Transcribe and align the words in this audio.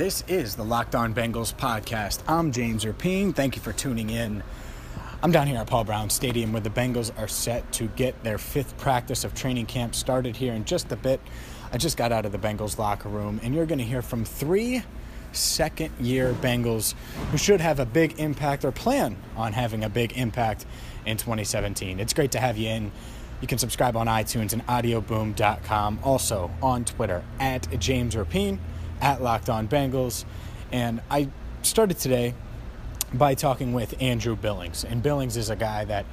This 0.00 0.24
is 0.28 0.56
the 0.56 0.64
Locked 0.64 0.94
On 0.94 1.12
Bengals 1.12 1.54
podcast. 1.54 2.20
I'm 2.26 2.52
James 2.52 2.86
Rapien. 2.86 3.34
Thank 3.34 3.54
you 3.54 3.60
for 3.60 3.74
tuning 3.74 4.08
in. 4.08 4.42
I'm 5.22 5.30
down 5.30 5.46
here 5.46 5.58
at 5.58 5.66
Paul 5.66 5.84
Brown 5.84 6.08
Stadium 6.08 6.54
where 6.54 6.62
the 6.62 6.70
Bengals 6.70 7.12
are 7.18 7.28
set 7.28 7.70
to 7.72 7.86
get 7.88 8.24
their 8.24 8.38
fifth 8.38 8.78
practice 8.78 9.24
of 9.24 9.34
training 9.34 9.66
camp 9.66 9.94
started 9.94 10.36
here 10.36 10.54
in 10.54 10.64
just 10.64 10.90
a 10.90 10.96
bit. 10.96 11.20
I 11.70 11.76
just 11.76 11.98
got 11.98 12.12
out 12.12 12.24
of 12.24 12.32
the 12.32 12.38
Bengals 12.38 12.78
locker 12.78 13.10
room, 13.10 13.40
and 13.42 13.54
you're 13.54 13.66
going 13.66 13.76
to 13.78 13.84
hear 13.84 14.00
from 14.00 14.24
three 14.24 14.82
second 15.32 15.92
year 16.00 16.32
Bengals 16.32 16.94
who 17.30 17.36
should 17.36 17.60
have 17.60 17.78
a 17.78 17.84
big 17.84 18.18
impact 18.18 18.64
or 18.64 18.72
plan 18.72 19.18
on 19.36 19.52
having 19.52 19.84
a 19.84 19.90
big 19.90 20.16
impact 20.16 20.64
in 21.04 21.18
2017. 21.18 22.00
It's 22.00 22.14
great 22.14 22.32
to 22.32 22.40
have 22.40 22.56
you 22.56 22.70
in. 22.70 22.90
You 23.42 23.48
can 23.48 23.58
subscribe 23.58 23.98
on 23.98 24.06
iTunes 24.06 24.54
and 24.54 24.66
audioboom.com. 24.66 25.98
Also 26.02 26.50
on 26.62 26.86
Twitter 26.86 27.22
at 27.38 27.78
James 27.78 28.14
Rapien 28.14 28.58
at 29.00 29.22
Locked 29.22 29.48
On 29.48 29.68
Bengals. 29.68 30.24
And 30.72 31.00
I 31.10 31.28
started 31.62 31.98
today 31.98 32.34
by 33.12 33.34
talking 33.34 33.72
with 33.72 34.00
Andrew 34.00 34.36
Billings. 34.36 34.84
And 34.84 35.02
Billings 35.02 35.36
is 35.36 35.50
a 35.50 35.56
guy 35.56 35.84
that 35.84 36.06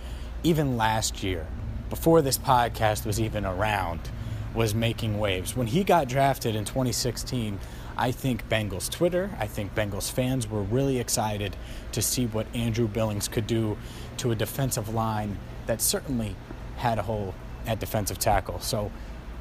even 0.44 0.78
last 0.78 1.24
year, 1.24 1.48
before 1.90 2.22
this 2.22 2.38
podcast 2.38 3.06
was 3.06 3.20
even 3.20 3.46
around, 3.46 4.10
was 4.54 4.74
making 4.74 5.20
waves. 5.20 5.56
When 5.56 5.68
he 5.68 5.84
got 5.84 6.08
drafted 6.08 6.56
in 6.56 6.66
2016, 6.66 7.60
I 7.98 8.12
think 8.12 8.48
Bengals 8.50 8.90
Twitter, 8.90 9.32
I 9.40 9.48
think 9.48 9.74
Bengals 9.74 10.12
fans 10.12 10.48
were 10.48 10.62
really 10.62 11.00
excited 11.00 11.56
to 11.92 12.02
see 12.02 12.26
what 12.26 12.48
Andrew 12.56 12.88
Billings 12.88 13.28
could 13.28 13.48
do 13.48 13.78
to 14.18 14.32
a 14.32 14.36
defensive 14.36 14.94
line 14.94 15.38
that 15.66 15.82
certainly 15.82 16.36
had 16.78 17.00
a 17.00 17.04
hole 17.04 17.34
at 17.66 17.80
defensive 17.80 18.20
tackle. 18.20 18.60
So 18.60 18.92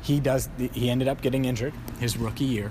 he 0.03 0.21
does 0.21 0.49
he 0.73 0.91
ended 0.91 1.09
up 1.09 1.21
getting 1.21 1.45
injured 1.45 1.75
his 1.99 2.17
rookie 2.17 2.45
year 2.45 2.71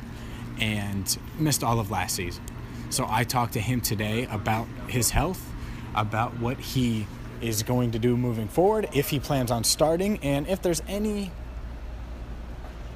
and 0.60 1.18
missed 1.38 1.64
all 1.64 1.80
of 1.80 1.92
last 1.92 2.16
season. 2.16 2.44
So 2.90 3.06
I 3.10 3.24
talked 3.24 3.54
to 3.54 3.60
him 3.60 3.82
today 3.82 4.28
about 4.32 4.68
his 4.88 5.10
health, 5.10 5.52
about 5.96 6.40
what 6.40 6.58
he 6.58 7.08
is 7.42 7.64
going 7.64 7.92
to 7.92 8.00
do 8.00 8.16
moving 8.16 8.48
forward, 8.48 8.88
if 8.94 9.10
he 9.10 9.20
plans 9.20 9.52
on 9.52 9.64
starting, 9.64 10.20
and 10.24 10.48
if 10.48 10.62
there's 10.62 10.82
any 10.88 11.32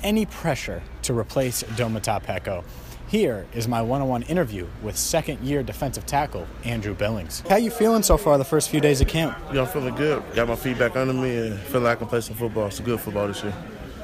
any 0.02 0.26
pressure 0.26 0.82
to 1.02 1.14
replace 1.14 1.62
Domata 1.64 2.24
Peko. 2.24 2.64
Here 3.10 3.48
is 3.54 3.68
my 3.68 3.82
one-on-one 3.82 4.22
interview 4.24 4.68
with 4.82 4.96
second-year 4.96 5.64
defensive 5.64 6.06
tackle 6.06 6.48
Andrew 6.64 6.94
Billings. 6.94 7.42
How 7.50 7.58
you 7.58 7.72
feeling 7.72 8.04
so 8.04 8.16
far 8.16 8.38
the 8.38 8.46
first 8.46 8.70
few 8.70 8.80
days 8.80 9.02
of 9.02 9.08
camp? 9.08 9.38
Yeah, 9.52 9.62
I'm 9.62 9.68
feeling 9.68 9.96
good. 9.96 10.24
Got 10.36 10.48
my 10.48 10.56
feet 10.56 10.78
back 10.78 10.96
under 10.96 11.14
me 11.14 11.48
and 11.48 11.60
feel 11.60 11.82
like 11.82 11.98
I 11.98 12.00
can 12.00 12.08
play 12.08 12.22
some 12.22 12.36
football. 12.36 12.68
It's 12.68 12.80
a 12.80 12.84
good 12.84 13.02
football 13.02 13.28
this 13.28 13.44
year. 13.44 13.54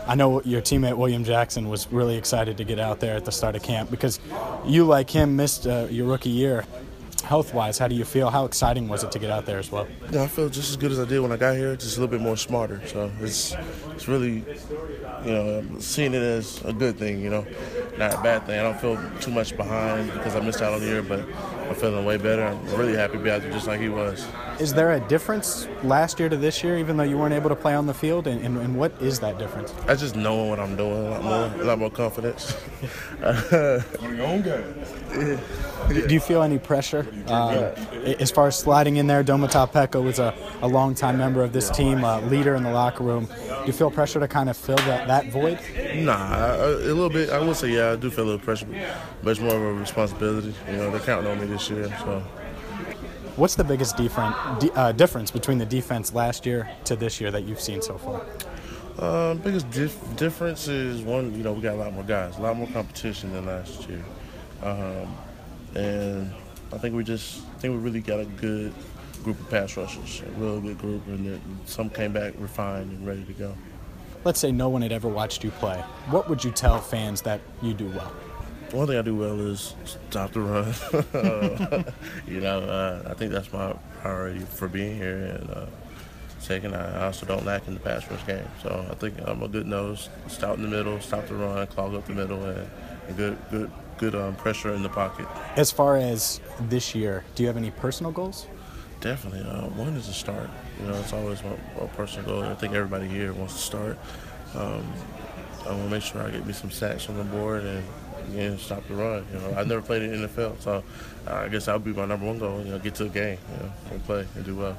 I 0.07 0.16
know 0.16 0.41
your 0.43 0.61
teammate 0.61 0.97
William 0.97 1.23
Jackson 1.23 1.67
was 1.67 1.91
really 1.91 2.16
excited 2.16 2.57
to 2.57 2.63
get 2.63 2.79
out 2.79 2.99
there 2.99 3.16
at 3.16 3.25
the 3.25 3.31
start 3.31 3.55
of 3.55 3.63
camp 3.63 3.89
because 3.89 4.19
you, 4.66 4.85
like 4.85 5.09
him, 5.09 5.35
missed 5.35 5.66
uh, 5.66 5.88
your 5.89 6.07
rookie 6.07 6.29
year. 6.29 6.66
Health 7.23 7.55
wise, 7.55 7.79
how 7.79 7.88
do 7.88 7.95
you 7.95 8.05
feel? 8.05 8.29
How 8.29 8.45
exciting 8.45 8.88
was 8.88 9.03
it 9.03 9.11
to 9.13 9.17
get 9.17 9.31
out 9.31 9.47
there 9.47 9.57
as 9.57 9.71
well? 9.71 9.88
Yeah, 10.11 10.21
I 10.23 10.27
feel 10.27 10.47
just 10.47 10.69
as 10.69 10.77
good 10.77 10.91
as 10.91 10.99
I 10.99 11.05
did 11.05 11.21
when 11.21 11.31
I 11.31 11.38
got 11.38 11.55
here, 11.55 11.75
just 11.75 11.97
a 11.97 11.99
little 11.99 12.16
bit 12.16 12.21
more 12.21 12.38
smarter. 12.38 12.85
So 12.85 13.11
it's 13.19 13.55
it's 13.95 14.07
really, 14.07 14.43
you 15.25 15.31
know, 15.31 15.57
I'm 15.57 15.81
seeing 15.81 16.13
it 16.13 16.22
as 16.22 16.63
a 16.66 16.72
good 16.72 16.99
thing, 16.99 17.22
you 17.22 17.31
know, 17.31 17.43
not 17.97 18.13
a 18.13 18.22
bad 18.22 18.45
thing. 18.45 18.59
I 18.59 18.61
don't 18.61 18.79
feel 18.79 18.99
too 19.22 19.31
much 19.31 19.57
behind 19.57 20.13
because 20.13 20.35
I 20.35 20.39
missed 20.39 20.61
out 20.61 20.73
on 20.73 20.81
the 20.81 20.85
year, 20.85 21.01
but 21.01 21.27
I'm 21.68 21.76
feeling 21.76 22.06
way 22.06 22.18
better. 22.18 22.44
I'm 22.46 22.64
really 22.76 22.96
happy 22.96 23.14
to 23.18 23.24
be 23.24 23.30
out 23.30 23.42
there 23.42 23.52
just 23.52 23.68
like 23.68 23.80
he 23.80 23.90
was. 23.90 24.28
Is 24.59 24.74
there 24.74 24.94
a 24.94 25.00
difference 25.00 25.68
last 25.84 26.20
year 26.20 26.30
to 26.30 26.38
this 26.38 26.64
year, 26.64 26.78
even 26.78 26.96
though 26.96 27.03
you 27.03 27.18
weren't 27.18 27.34
able 27.34 27.50
to 27.50 27.56
play 27.56 27.74
on 27.74 27.88
the 27.88 27.94
field? 27.94 28.28
And, 28.28 28.42
and, 28.46 28.58
and 28.58 28.78
what 28.78 28.92
is 29.02 29.20
that 29.20 29.38
difference? 29.38 29.74
I 29.88 29.96
just 29.96 30.16
knowing 30.16 30.50
what 30.50 30.59
I'm 30.59 30.76
doing 30.76 31.08
a 31.08 31.09
lot 31.09 31.24
more, 31.24 31.62
a 31.62 31.66
lot 31.66 31.80
more 31.80 31.90
confidence. 31.90 32.56
On 33.24 34.16
your 34.16 34.26
own 34.26 34.42
game. 34.42 34.76
Do 35.16 36.14
you 36.14 36.20
feel 36.20 36.42
any 36.42 36.58
pressure 36.58 37.06
uh, 37.28 37.74
as 38.20 38.31
far 38.31 38.48
as 38.48 38.58
sliding 38.58 38.98
in 38.98 39.08
there? 39.08 39.24
Domata 39.24 39.72
Peko 39.72 40.03
was 40.03 40.20
a, 40.20 40.34
a 40.62 40.68
longtime 40.68 41.18
member 41.18 41.44
of 41.44 41.53
this 41.53 41.70
team, 41.70 42.03
a 42.03 42.20
leader 42.22 42.56
in 42.56 42.64
the 42.64 42.72
locker 42.72 43.03
room. 43.03 43.26
Do 43.26 43.64
you 43.68 43.74
feel 43.74 43.92
pressure 43.92 44.20
to 44.20 44.28
kind 44.28 44.50
of 44.50 44.58
fill 44.58 44.78
that, 44.78 45.08
that 45.08 45.31
void? 45.31 45.59
Nah, 45.96 46.14
I- 46.14 46.56
a 46.56 46.66
little 46.94 47.09
bit. 47.09 47.30
I 47.30 47.40
would 47.40 47.56
say 47.56 47.70
yeah, 47.70 47.92
I 47.92 47.96
do 47.96 48.09
feel 48.09 48.24
a 48.24 48.30
little 48.31 48.40
pressure, 48.40 48.68
but 49.24 49.30
it's 49.31 49.40
more 49.40 49.56
of 49.56 49.62
a 49.62 49.74
responsibility. 49.74 50.53
You 50.70 50.78
know, 50.78 50.90
they're 50.92 51.00
counting 51.02 51.30
on 51.32 51.40
me 51.40 51.46
this 51.46 51.70
year, 51.70 51.88
so. 52.00 52.24
What's 53.36 53.56
the 53.56 53.66
biggest 53.66 53.97
different, 53.97 54.34
uh, 54.78 54.94
difference 54.94 55.30
between 55.30 55.58
the 55.58 55.66
defense 55.66 56.14
last 56.14 56.46
year 56.46 56.70
to 56.86 56.96
this 56.96 57.20
year 57.20 57.32
that 57.32 57.44
you've 57.44 57.59
seen 57.59 57.82
so 57.82 57.97
far? 57.97 58.22
Uh, 58.97 59.34
biggest 59.34 59.70
dif- 59.72 60.16
difference 60.16 60.70
is 60.70 61.02
one, 61.02 61.36
you 61.36 61.44
know, 61.44 61.52
we 61.52 61.62
got 61.62 61.74
a 61.74 61.78
lot 61.78 61.92
more 61.94 62.03
guys, 62.06 62.38
a 62.38 62.42
lot 62.42 62.56
more 62.56 62.68
competition 62.68 63.34
than 63.34 63.46
last 63.46 63.90
year, 63.90 64.02
um, 64.63 65.16
and 65.75 66.31
I 66.73 66.77
think 66.77 66.95
we 66.95 67.03
just, 67.03 67.41
I 67.55 67.59
think 67.59 67.73
we 67.73 67.79
really 67.79 68.01
got 68.01 68.19
a 68.19 68.25
good 68.25 68.73
group 69.23 69.39
of 69.39 69.49
pass 69.49 69.75
rushers, 69.77 70.21
a 70.21 70.39
real 70.39 70.61
good 70.61 70.77
group, 70.77 71.07
and 71.07 71.25
then 71.25 71.41
some 71.66 71.89
came 71.89 72.13
back 72.13 72.33
refined 72.38 72.91
and 72.91 73.07
ready 73.07 73.23
to 73.23 73.33
go. 73.33 73.55
Let's 74.23 74.39
say 74.39 74.51
no 74.51 74.69
one 74.69 74.81
had 74.81 74.91
ever 74.91 75.07
watched 75.07 75.43
you 75.43 75.51
play. 75.51 75.77
What 76.09 76.29
would 76.29 76.43
you 76.43 76.51
tell 76.51 76.79
fans 76.79 77.21
that 77.23 77.41
you 77.61 77.73
do 77.73 77.88
well? 77.89 78.11
One 78.71 78.88
thing 78.88 78.97
I 78.97 79.03
do 79.03 79.16
well 79.16 79.39
is 79.39 79.75
stop 79.85 80.31
the 80.31 80.41
run. 80.41 80.73
Uh, 81.13 81.83
you 82.27 82.41
know, 82.41 82.59
uh, 82.59 83.09
I 83.09 83.13
think 83.13 83.31
that's 83.31 83.51
my 83.53 83.73
priority 84.01 84.39
for 84.39 84.67
being 84.67 84.97
here. 84.97 85.39
And 85.39 85.49
uh, 85.49 85.66
second, 86.39 86.75
I 86.75 87.05
also 87.05 87.25
don't 87.25 87.45
lack 87.45 87.67
in 87.67 87.73
the 87.73 87.79
pass 87.79 88.09
rush 88.09 88.25
game. 88.25 88.45
So 88.61 88.85
I 88.89 88.95
think 88.95 89.16
I'm 89.23 89.43
a 89.43 89.47
good 89.47 89.67
nose, 89.67 90.09
stop 90.27 90.57
in 90.57 90.63
the 90.63 90.67
middle, 90.67 90.99
stop 90.99 91.27
the 91.27 91.35
run, 91.35 91.66
clog 91.67 91.95
up 91.95 92.05
the 92.05 92.13
middle, 92.13 92.43
and, 92.43 92.69
and 93.07 93.17
good, 93.17 93.37
good, 93.51 93.72
good 93.97 94.16
um, 94.16 94.35
pressure 94.35 94.73
in 94.73 94.83
the 94.83 94.89
pocket. 94.89 95.28
As 95.56 95.72
far 95.72 95.97
as 95.97 96.39
this 96.61 96.95
year, 96.95 97.23
do 97.35 97.44
you 97.44 97.47
have 97.47 97.57
any 97.57 97.72
personal 97.72 98.11
goals? 98.11 98.47
Definitely. 99.02 99.41
Uh, 99.41 99.67
one 99.70 99.96
is 99.96 100.08
to 100.08 100.14
start. 100.14 100.49
You 100.79 100.87
know, 100.87 100.96
it's 100.96 101.14
always 101.14 101.43
my, 101.43 101.52
my 101.79 101.87
personal 101.87 102.25
goal. 102.28 102.43
I 102.43 102.55
think 102.55 102.73
everybody 102.73 103.08
here 103.08 103.34
wants 103.34 103.53
to 103.53 103.59
start. 103.59 103.97
Um, 104.55 104.85
I 105.66 105.70
want 105.70 105.84
to 105.84 105.90
make 105.90 106.03
sure 106.03 106.22
I 106.22 106.29
get 106.29 106.46
me 106.46 106.53
some 106.53 106.72
sacks 106.72 107.09
on 107.09 107.17
the 107.17 107.23
board 107.23 107.64
and 107.64 107.84
again 108.29 108.58
stop 108.58 108.87
the 108.87 108.96
run. 108.96 109.25
You 109.34 109.40
know, 109.40 109.53
I've 109.58 109.67
never 109.67 109.81
played 109.81 110.03
in 110.03 110.22
the 110.22 110.28
NFL, 110.28 110.61
so 110.61 110.84
I 111.28 111.47
guess 111.47 111.66
that 111.66 111.73
would 111.73 111.84
be 111.84 111.93
my 111.93 112.05
number 112.05 112.25
one 112.25 112.40
goal. 112.40 112.64
You 112.64 112.72
know, 112.72 112.79
get 112.79 112.96
to 112.96 113.05
a 113.05 113.09
game, 113.09 113.37
you 113.52 113.64
know, 113.64 113.72
and 113.91 114.05
play 114.05 114.28
and 114.35 114.46
do 114.46 114.55
well. 114.55 114.78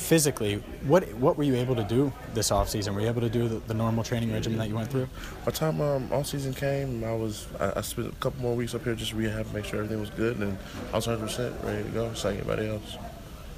Physically, 0.00 0.56
what 0.86 1.06
what 1.14 1.36
were 1.36 1.44
you 1.44 1.54
able 1.54 1.76
to 1.76 1.84
do 1.84 2.12
this 2.34 2.50
offseason? 2.50 2.94
Were 2.94 3.02
you 3.02 3.08
able 3.08 3.20
to 3.20 3.28
do 3.28 3.46
the, 3.46 3.58
the 3.58 3.74
normal 3.74 4.02
training 4.02 4.32
regimen 4.32 4.58
that 4.58 4.68
you 4.68 4.74
went 4.74 4.90
through? 4.90 5.08
By 5.44 5.52
the 5.52 5.58
time 5.58 5.80
um, 5.80 6.08
all 6.10 6.24
season 6.24 6.52
came, 6.54 7.04
I 7.04 7.14
was 7.14 7.46
I, 7.60 7.74
I 7.76 7.80
spent 7.82 8.08
a 8.08 8.16
couple 8.16 8.42
more 8.42 8.56
weeks 8.56 8.74
up 8.74 8.82
here 8.82 8.94
just 8.94 9.12
rehab, 9.12 9.52
make 9.52 9.66
sure 9.66 9.78
everything 9.78 10.00
was 10.00 10.10
good, 10.10 10.38
and 10.38 10.56
I 10.92 10.96
was 10.96 11.06
100 11.06 11.24
percent 11.24 11.54
ready 11.62 11.84
to 11.84 11.88
go, 11.90 12.08
just 12.08 12.24
like 12.24 12.36
anybody 12.36 12.66
else. 12.68 12.96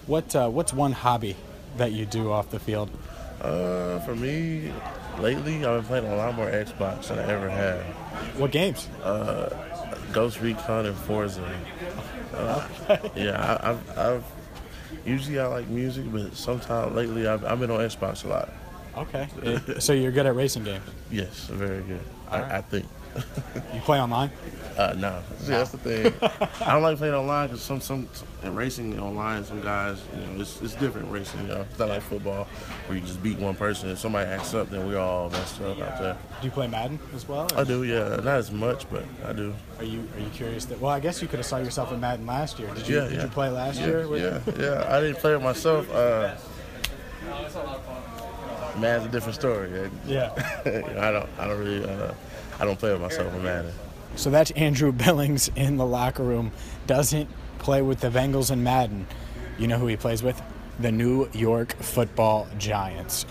What 0.07 0.35
uh, 0.37 0.51
what's 0.51 0.73
one 0.75 0.93
hobby 0.93 1.37
that 1.79 1.93
you 1.93 2.05
do 2.05 2.33
off 2.33 2.51
the 2.51 2.59
field? 2.59 2.91
Uh, 3.41 4.01
for 4.01 4.15
me, 4.17 4.73
lately 5.21 5.65
I've 5.65 5.83
been 5.83 5.85
playing 5.85 6.07
a 6.07 6.17
lot 6.17 6.35
more 6.35 6.51
Xbox 6.51 7.09
than 7.09 7.21
I 7.21 7.27
ever 7.33 7.49
have. 7.49 7.83
What 8.37 8.51
games? 8.51 8.89
Uh, 9.03 9.49
Ghost 10.13 10.41
Recon 10.41 10.87
and 10.87 10.97
Forza. 10.97 11.49
Uh, 12.35 12.67
yeah, 13.15 13.59
I, 13.63 13.71
I've, 13.71 13.99
I've 13.99 14.25
Usually 15.05 15.39
I 15.39 15.47
like 15.47 15.69
music, 15.69 16.05
but 16.13 16.35
sometimes 16.37 16.95
lately 16.95 17.27
I've, 17.27 17.45
I've 17.45 17.59
been 17.61 17.71
on 17.71 17.81
Xbox 17.81 18.25
a 18.25 18.29
lot. 18.29 18.49
Okay. 18.97 19.29
Uh, 19.45 19.81
so 19.81 19.93
you're 19.93 20.13
good 20.13 20.27
at 20.27 20.35
racing 20.35 20.65
games. 20.65 20.85
Yes, 21.11 21.47
very 21.47 21.83
good. 21.83 22.01
I, 22.31 22.41
right. 22.41 22.53
I 22.53 22.61
think. 22.61 22.87
You 23.75 23.81
play 23.81 24.01
online? 24.01 24.31
Uh, 24.73 24.95
no, 24.97 25.23
See, 25.39 25.49
that's 25.51 25.71
the 25.71 25.77
thing. 25.77 26.15
I 26.67 26.73
don't 26.73 26.83
like 26.83 26.97
playing 26.97 27.13
online 27.13 27.49
because 27.49 27.61
some 27.61 27.83
some 27.83 28.09
in 28.43 28.55
racing 28.55 28.99
online, 28.99 29.45
some 29.45 29.61
guys, 29.61 30.01
you 30.15 30.21
know, 30.27 30.41
it's, 30.41 30.63
it's 30.63 30.75
different 30.77 31.11
racing. 31.13 31.43
You 31.43 31.49
know, 31.49 31.61
it's 31.69 31.79
not 31.79 31.91
like 31.91 32.01
football 32.01 32.45
where 32.87 32.97
you 32.97 33.05
just 33.05 33.23
beat 33.23 33.39
one 33.39 33.55
person. 33.55 33.91
If 33.91 33.99
somebody 33.99 34.31
acts 34.31 34.55
up, 34.55 34.71
then 34.71 34.89
we're 34.89 34.99
all 34.99 35.29
messed 35.29 35.61
up 35.61 35.79
out 35.79 35.99
there. 35.99 36.17
Do 36.41 36.47
you 36.47 36.51
play 36.51 36.69
Madden 36.69 36.99
as 37.15 37.29
well? 37.29 37.47
or- 37.53 37.59
I 37.61 37.65
do, 37.65 37.83
yeah, 37.85 38.17
not 38.17 38.27
as 38.29 38.51
much, 38.51 38.89
but 38.91 39.05
I 39.27 39.35
do. 39.35 39.53
Are 39.79 39.85
you 39.85 40.09
are 40.17 40.21
you 40.21 40.31
curious 40.31 40.65
that? 40.65 40.81
Well, 40.81 40.91
I 40.91 41.01
guess 41.01 41.21
you 41.21 41.29
could 41.29 41.39
have 41.41 41.45
saw 41.45 41.59
yourself 41.59 41.93
in 41.93 42.01
Madden 42.01 42.25
last 42.25 42.59
year. 42.59 42.73
Did 42.73 42.89
you 42.89 42.97
Yeah, 42.97 43.09
did 43.09 43.13
yeah. 43.13 43.23
you 43.25 43.29
play 43.29 43.51
last 43.51 43.79
yeah, 43.79 43.87
year? 43.89 44.17
Yeah, 44.17 44.41
yeah. 44.59 44.87
I 44.89 45.01
didn't 45.03 45.19
play 45.19 45.35
it 45.35 45.43
myself. 45.43 45.87
Uh, 45.93 46.35
Madden's 48.79 49.07
a 49.07 49.11
different 49.11 49.35
story. 49.35 49.91
Yeah. 50.07 50.63
You 50.65 50.73
know, 50.95 51.01
I 51.01 51.11
don't, 51.11 51.31
I 51.39 51.47
don't 51.47 51.59
really, 51.59 51.85
uh, 51.85 52.15
I 52.59 52.65
don't 52.65 52.79
play 52.79 52.93
with 52.93 53.01
myself 53.01 53.33
in 53.35 53.43
Madden. 53.43 53.73
So 54.17 54.31
that's 54.31 54.51
Andrew 54.53 54.93
Billings 55.05 55.51
in 55.57 55.77
the 55.77 55.87
locker 55.87 56.23
room. 56.23 56.53
Doesn't 56.87 57.29
play 57.59 57.83
with 57.83 58.01
the 58.01 58.09
Bengals 58.09 58.51
in 58.51 58.63
Madden. 58.63 59.07
You 59.59 59.69
know 59.69 59.79
who 59.79 59.87
he 59.87 59.97
plays 59.97 60.23
with? 60.23 60.41
The 60.81 60.93
New 60.93 61.29
York 61.33 61.75
Football 61.77 62.49
Giants. 62.59 63.27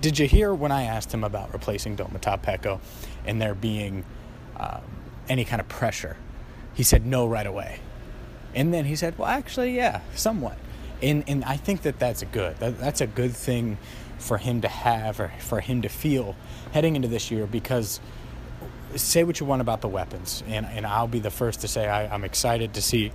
Did 0.00 0.18
you 0.18 0.26
hear 0.26 0.54
when 0.54 0.70
I 0.70 0.84
asked 0.84 1.12
him 1.12 1.24
about 1.24 1.52
replacing 1.52 1.96
Domata 1.96 2.40
Peko 2.40 2.78
and 3.26 3.42
there 3.42 3.54
being 3.54 4.04
um, 4.56 4.82
any 5.28 5.44
kind 5.44 5.60
of 5.60 5.68
pressure? 5.68 6.16
He 6.74 6.84
said 6.84 7.04
no 7.04 7.26
right 7.26 7.46
away. 7.46 7.80
And 8.54 8.72
then 8.72 8.84
he 8.84 8.96
said, 8.96 9.18
well, 9.18 9.28
actually, 9.28 9.74
yeah, 9.74 10.00
somewhat. 10.14 10.56
And, 11.02 11.24
and 11.26 11.44
I 11.44 11.56
think 11.56 11.82
that 11.82 11.98
that's 11.98 12.22
good. 12.24 12.56
That, 12.58 12.78
that's 12.78 13.00
a 13.00 13.06
good 13.06 13.32
thing 13.32 13.76
for 14.18 14.38
him 14.38 14.60
to 14.60 14.68
have 14.68 15.20
or 15.20 15.32
for 15.38 15.60
him 15.60 15.82
to 15.82 15.88
feel 15.88 16.36
heading 16.72 16.96
into 16.96 17.08
this 17.08 17.30
year 17.30 17.46
because 17.46 18.00
say 18.96 19.24
what 19.24 19.40
you 19.40 19.46
want 19.46 19.60
about 19.60 19.80
the 19.80 19.88
weapons, 19.88 20.42
and, 20.46 20.66
and 20.66 20.86
I'll 20.86 21.08
be 21.08 21.18
the 21.18 21.30
first 21.30 21.60
to 21.60 21.68
say 21.68 21.88
I, 21.88 22.12
I'm 22.12 22.24
excited 22.24 22.74
to 22.74 22.82
see 22.82 23.12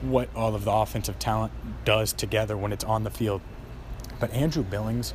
what 0.00 0.28
all 0.34 0.54
of 0.54 0.64
the 0.64 0.72
offensive 0.72 1.18
talent 1.18 1.52
does 1.84 2.12
together 2.12 2.56
when 2.56 2.72
it's 2.72 2.84
on 2.84 3.04
the 3.04 3.10
field. 3.10 3.40
But 4.20 4.32
Andrew 4.32 4.62
Billings 4.62 5.14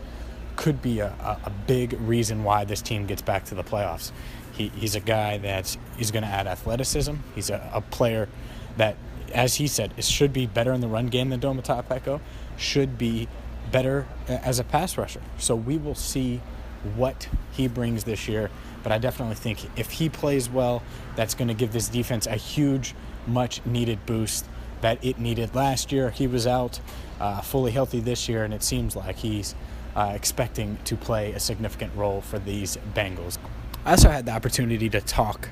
could 0.55 0.81
be 0.81 0.99
a, 0.99 1.07
a, 1.45 1.51
big 1.65 1.93
reason 2.01 2.43
why 2.43 2.63
this 2.63 2.81
team 2.81 3.05
gets 3.05 3.21
back 3.21 3.45
to 3.45 3.55
the 3.55 3.63
playoffs. 3.63 4.11
He, 4.51 4.67
he's 4.69 4.93
a 4.93 4.99
guy 4.99 5.37
that 5.39 5.75
he's 5.97 6.11
going 6.11 6.23
to 6.23 6.29
add 6.29 6.45
athleticism. 6.45 7.15
He's 7.33 7.49
a, 7.49 7.71
a 7.73 7.81
player 7.81 8.29
that, 8.77 8.95
as 9.33 9.55
he 9.55 9.67
said, 9.67 9.93
is- 9.97 10.07
should 10.07 10.31
be 10.31 10.45
better 10.45 10.71
in 10.73 10.81
the 10.81 10.87
run 10.87 11.07
game 11.07 11.29
than 11.29 11.39
Domata 11.39 11.83
Peko, 11.83 12.19
should 12.57 12.97
be 12.97 13.27
better 13.73 14.07
as 14.29 14.59
a 14.59 14.63
pass 14.63 14.97
rusher. 14.97 15.21
So 15.37 15.53
we 15.55 15.77
will 15.77 15.95
see 15.95 16.39
what 16.95 17.27
he 17.51 17.67
brings 17.67 18.05
this 18.05 18.29
year. 18.29 18.49
But 18.83 18.93
I 18.93 18.97
definitely 18.97 19.35
think 19.35 19.59
if 19.77 19.91
he 19.91 20.07
plays 20.07 20.49
well, 20.49 20.81
that's 21.17 21.33
going 21.33 21.49
to 21.49 21.53
give 21.53 21.73
this 21.73 21.89
defense 21.89 22.27
a 22.27 22.35
huge, 22.35 22.95
much 23.27 23.65
needed 23.65 24.05
boost 24.05 24.45
that 24.81 25.03
it 25.03 25.17
needed 25.17 25.55
last 25.55 25.91
year. 25.91 26.09
He 26.09 26.27
was 26.27 26.45
out 26.45 26.79
uh, 27.19 27.41
fully 27.41 27.71
healthy 27.71 28.01
this 28.01 28.27
year, 28.27 28.43
and 28.43 28.53
it 28.53 28.63
seems 28.63 28.95
like 28.95 29.17
he's 29.17 29.55
uh, 29.95 30.11
expecting 30.13 30.77
to 30.83 30.95
play 30.95 31.31
a 31.31 31.39
significant 31.39 31.95
role 31.95 32.21
for 32.21 32.39
these 32.39 32.77
Bengals. 32.93 33.37
I 33.85 33.91
also 33.91 34.09
had 34.09 34.25
the 34.25 34.31
opportunity 34.31 34.89
to 34.89 35.01
talk 35.01 35.49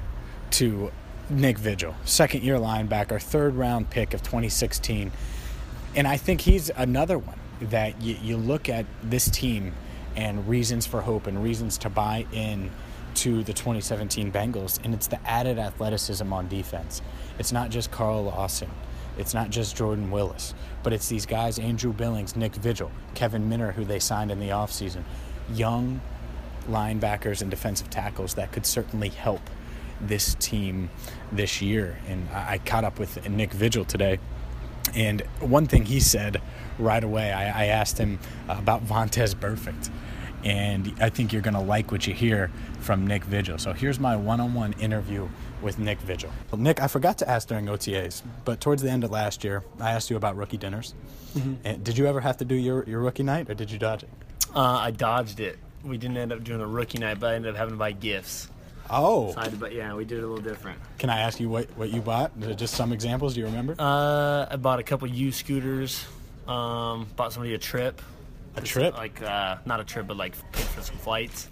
to 0.51 0.91
Nick 1.29 1.57
Vigil, 1.57 1.95
second 2.03 2.43
year 2.43 2.57
linebacker, 2.57 3.21
third 3.21 3.55
round 3.55 3.89
pick 3.89 4.13
of 4.13 4.21
2016. 4.21 5.11
And 5.95 6.07
I 6.07 6.17
think 6.17 6.41
he's 6.41 6.69
another 6.69 7.17
one 7.17 7.39
that 7.61 8.01
you, 8.01 8.17
you 8.21 8.37
look 8.37 8.69
at 8.69 8.85
this 9.03 9.29
team 9.29 9.73
and 10.15 10.47
reasons 10.47 10.85
for 10.85 11.01
hope 11.01 11.27
and 11.27 11.43
reasons 11.43 11.77
to 11.79 11.89
buy 11.89 12.25
in 12.31 12.71
to 13.13 13.43
the 13.43 13.53
2017 13.53 14.31
Bengals, 14.31 14.79
and 14.83 14.93
it's 14.93 15.07
the 15.07 15.19
added 15.27 15.59
athleticism 15.59 16.31
on 16.31 16.47
defense. 16.47 17.01
It's 17.39 17.51
not 17.51 17.69
just 17.69 17.91
Carl 17.91 18.23
Lawson, 18.23 18.69
it's 19.17 19.33
not 19.33 19.49
just 19.49 19.75
Jordan 19.75 20.11
Willis, 20.11 20.53
but 20.83 20.93
it's 20.93 21.09
these 21.09 21.25
guys 21.25 21.59
Andrew 21.59 21.91
Billings, 21.91 22.35
Nick 22.35 22.55
Vigil, 22.55 22.91
Kevin 23.13 23.49
Minter, 23.49 23.73
who 23.73 23.83
they 23.83 23.99
signed 23.99 24.31
in 24.31 24.39
the 24.39 24.49
offseason. 24.49 25.03
Young 25.53 26.01
linebackers 26.69 27.41
and 27.41 27.51
defensive 27.51 27.89
tackles 27.89 28.35
that 28.35 28.51
could 28.51 28.65
certainly 28.65 29.09
help 29.09 29.41
this 29.99 30.35
team 30.35 30.89
this 31.31 31.61
year. 31.61 31.99
And 32.07 32.29
I 32.29 32.53
I 32.53 32.57
caught 32.59 32.83
up 32.83 32.99
with 32.99 33.29
Nick 33.29 33.51
Vigil 33.51 33.85
today. 33.85 34.19
And 34.95 35.21
one 35.39 35.67
thing 35.67 35.85
he 35.85 35.99
said 35.99 36.41
right 36.77 37.03
away, 37.03 37.31
I, 37.31 37.63
I 37.63 37.65
asked 37.67 37.97
him 37.97 38.19
about 38.47 38.85
Vontaze 38.85 39.35
Burfict. 39.35 39.89
And 40.43 40.95
I 40.99 41.09
think 41.09 41.31
you're 41.31 41.43
going 41.43 41.53
to 41.53 41.61
like 41.61 41.91
what 41.91 42.07
you 42.07 42.13
hear 42.13 42.49
from 42.79 43.05
Nick 43.05 43.23
Vigil. 43.23 43.59
So 43.59 43.73
here's 43.73 43.99
my 43.99 44.15
one 44.15 44.39
on 44.39 44.55
one 44.55 44.73
interview 44.73 45.29
with 45.61 45.77
Nick 45.77 45.99
Vigil. 45.99 46.31
Well, 46.49 46.59
Nick, 46.59 46.81
I 46.81 46.87
forgot 46.87 47.19
to 47.19 47.29
ask 47.29 47.47
during 47.47 47.65
OTAs, 47.65 48.23
but 48.43 48.59
towards 48.59 48.81
the 48.81 48.89
end 48.89 49.03
of 49.03 49.11
last 49.11 49.43
year, 49.43 49.63
I 49.79 49.91
asked 49.91 50.09
you 50.09 50.17
about 50.17 50.35
rookie 50.35 50.57
dinners. 50.57 50.95
And 51.63 51.83
did 51.83 51.97
you 51.97 52.07
ever 52.07 52.19
have 52.21 52.37
to 52.37 52.45
do 52.45 52.55
your, 52.55 52.83
your 52.85 52.99
rookie 52.99 53.23
night, 53.23 53.49
or 53.49 53.53
did 53.53 53.69
you 53.69 53.77
dodge 53.77 54.03
it? 54.03 54.09
Uh, 54.53 54.59
I 54.59 54.91
dodged 54.91 55.39
it. 55.39 55.59
We 55.83 55.97
didn't 55.97 56.17
end 56.17 56.33
up 56.33 56.43
doing 56.43 56.59
a 56.59 56.67
rookie 56.67 56.97
night, 56.97 57.19
but 57.19 57.31
I 57.31 57.35
ended 57.35 57.51
up 57.51 57.57
having 57.57 57.75
to 57.75 57.77
buy 57.77 57.91
gifts. 57.91 58.49
Oh, 58.91 59.31
So 59.31 59.39
I 59.39 59.45
had 59.45 59.71
yeah, 59.73 59.93
we 59.95 60.05
did 60.05 60.19
it 60.19 60.23
a 60.23 60.27
little 60.27 60.43
different. 60.43 60.77
can 60.97 61.09
I 61.09 61.19
ask 61.19 61.39
you 61.39 61.49
what, 61.49 61.65
what 61.77 61.89
you 61.89 62.01
bought? 62.01 62.37
Just 62.57 62.75
some 62.75 62.91
examples. 62.91 63.33
Do 63.33 63.39
you 63.39 63.45
remember? 63.45 63.75
Uh, 63.79 64.47
I 64.49 64.57
bought 64.57 64.79
a 64.79 64.83
couple 64.83 65.07
U 65.07 65.31
scooters. 65.31 66.05
Um, 66.47 67.07
bought 67.15 67.31
somebody 67.33 67.53
a 67.53 67.57
trip. 67.57 68.01
A 68.55 68.61
Just, 68.61 68.73
trip? 68.73 68.97
Like 68.97 69.21
uh, 69.21 69.57
not 69.65 69.79
a 69.79 69.83
trip, 69.85 70.07
but 70.07 70.17
like 70.17 70.35
paid 70.51 70.65
for 70.65 70.81
some 70.81 70.97
flights. 70.97 71.49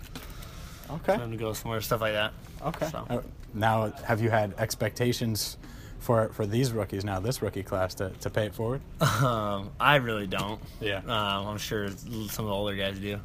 Okay. 0.91 1.13
For 1.13 1.19
them 1.19 1.31
to 1.31 1.38
go 1.38 1.53
somewhere, 1.53 1.80
stuff 1.81 2.01
like 2.01 2.13
that. 2.13 2.33
Okay. 2.62 2.88
So. 2.89 3.06
Uh, 3.09 3.21
now, 3.53 3.92
have 4.03 4.21
you 4.21 4.30
had 4.30 4.53
expectations 4.57 5.57
for 6.00 6.30
for 6.30 6.45
these 6.45 6.71
rookies 6.74 7.06
now, 7.06 7.19
this 7.19 7.42
rookie 7.42 7.63
class, 7.63 7.94
to, 7.95 8.09
to 8.21 8.30
pay 8.30 8.47
it 8.47 8.56
forward? 8.56 8.81
Um, 9.01 9.71
I 9.80 9.95
really 9.97 10.27
don't. 10.27 10.62
Yeah. 10.81 10.97
Um, 11.00 11.47
I'm 11.47 11.57
sure 11.57 11.89
some 11.89 12.00
of 12.09 12.35
the 12.35 12.44
older 12.44 12.75
guys 12.75 13.00
do. 13.00 13.19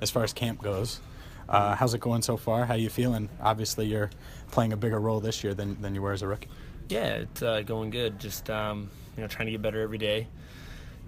As 0.00 0.10
far 0.10 0.22
as 0.22 0.32
camp 0.32 0.62
goes, 0.62 1.00
uh, 1.48 1.74
how's 1.74 1.94
it 1.94 2.00
going 2.00 2.22
so 2.22 2.36
far? 2.36 2.64
How 2.64 2.74
you 2.74 2.88
feeling? 2.88 3.28
Obviously, 3.40 3.86
you're 3.86 4.10
playing 4.50 4.72
a 4.72 4.76
bigger 4.76 4.98
role 4.98 5.20
this 5.20 5.44
year 5.44 5.54
than, 5.54 5.80
than 5.80 5.94
you 5.94 6.02
were 6.02 6.12
as 6.12 6.22
a 6.22 6.28
rookie. 6.28 6.48
Yeah, 6.88 7.14
it's 7.14 7.42
uh, 7.42 7.62
going 7.62 7.90
good. 7.90 8.18
Just 8.18 8.50
um, 8.50 8.90
you 9.16 9.22
know, 9.22 9.28
trying 9.28 9.46
to 9.46 9.52
get 9.52 9.62
better 9.62 9.80
every 9.80 9.98
day. 9.98 10.26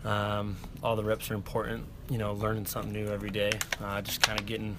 Um, 0.05 0.57
all 0.83 0.97
the 0.97 1.05
reps 1.05 1.31
are 1.31 1.35
important. 1.35 1.85
You 2.09 2.19
know, 2.19 2.33
learning 2.35 2.67
something 2.67 2.93
new 2.93 3.09
every 3.09 3.31
day. 3.31 3.53
Uh, 3.83 4.01
just 4.03 4.23
kind 4.23 4.39
of 4.39 4.47
getting 4.47 4.77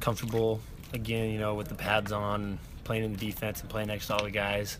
comfortable 0.00 0.60
again. 0.92 1.30
You 1.30 1.38
know, 1.38 1.54
with 1.54 1.68
the 1.68 1.74
pads 1.74 2.12
on, 2.12 2.42
and 2.42 2.58
playing 2.84 3.04
in 3.04 3.12
the 3.12 3.18
defense 3.18 3.60
and 3.60 3.70
playing 3.70 3.88
next 3.88 4.08
to 4.08 4.16
all 4.16 4.24
the 4.24 4.30
guys. 4.30 4.78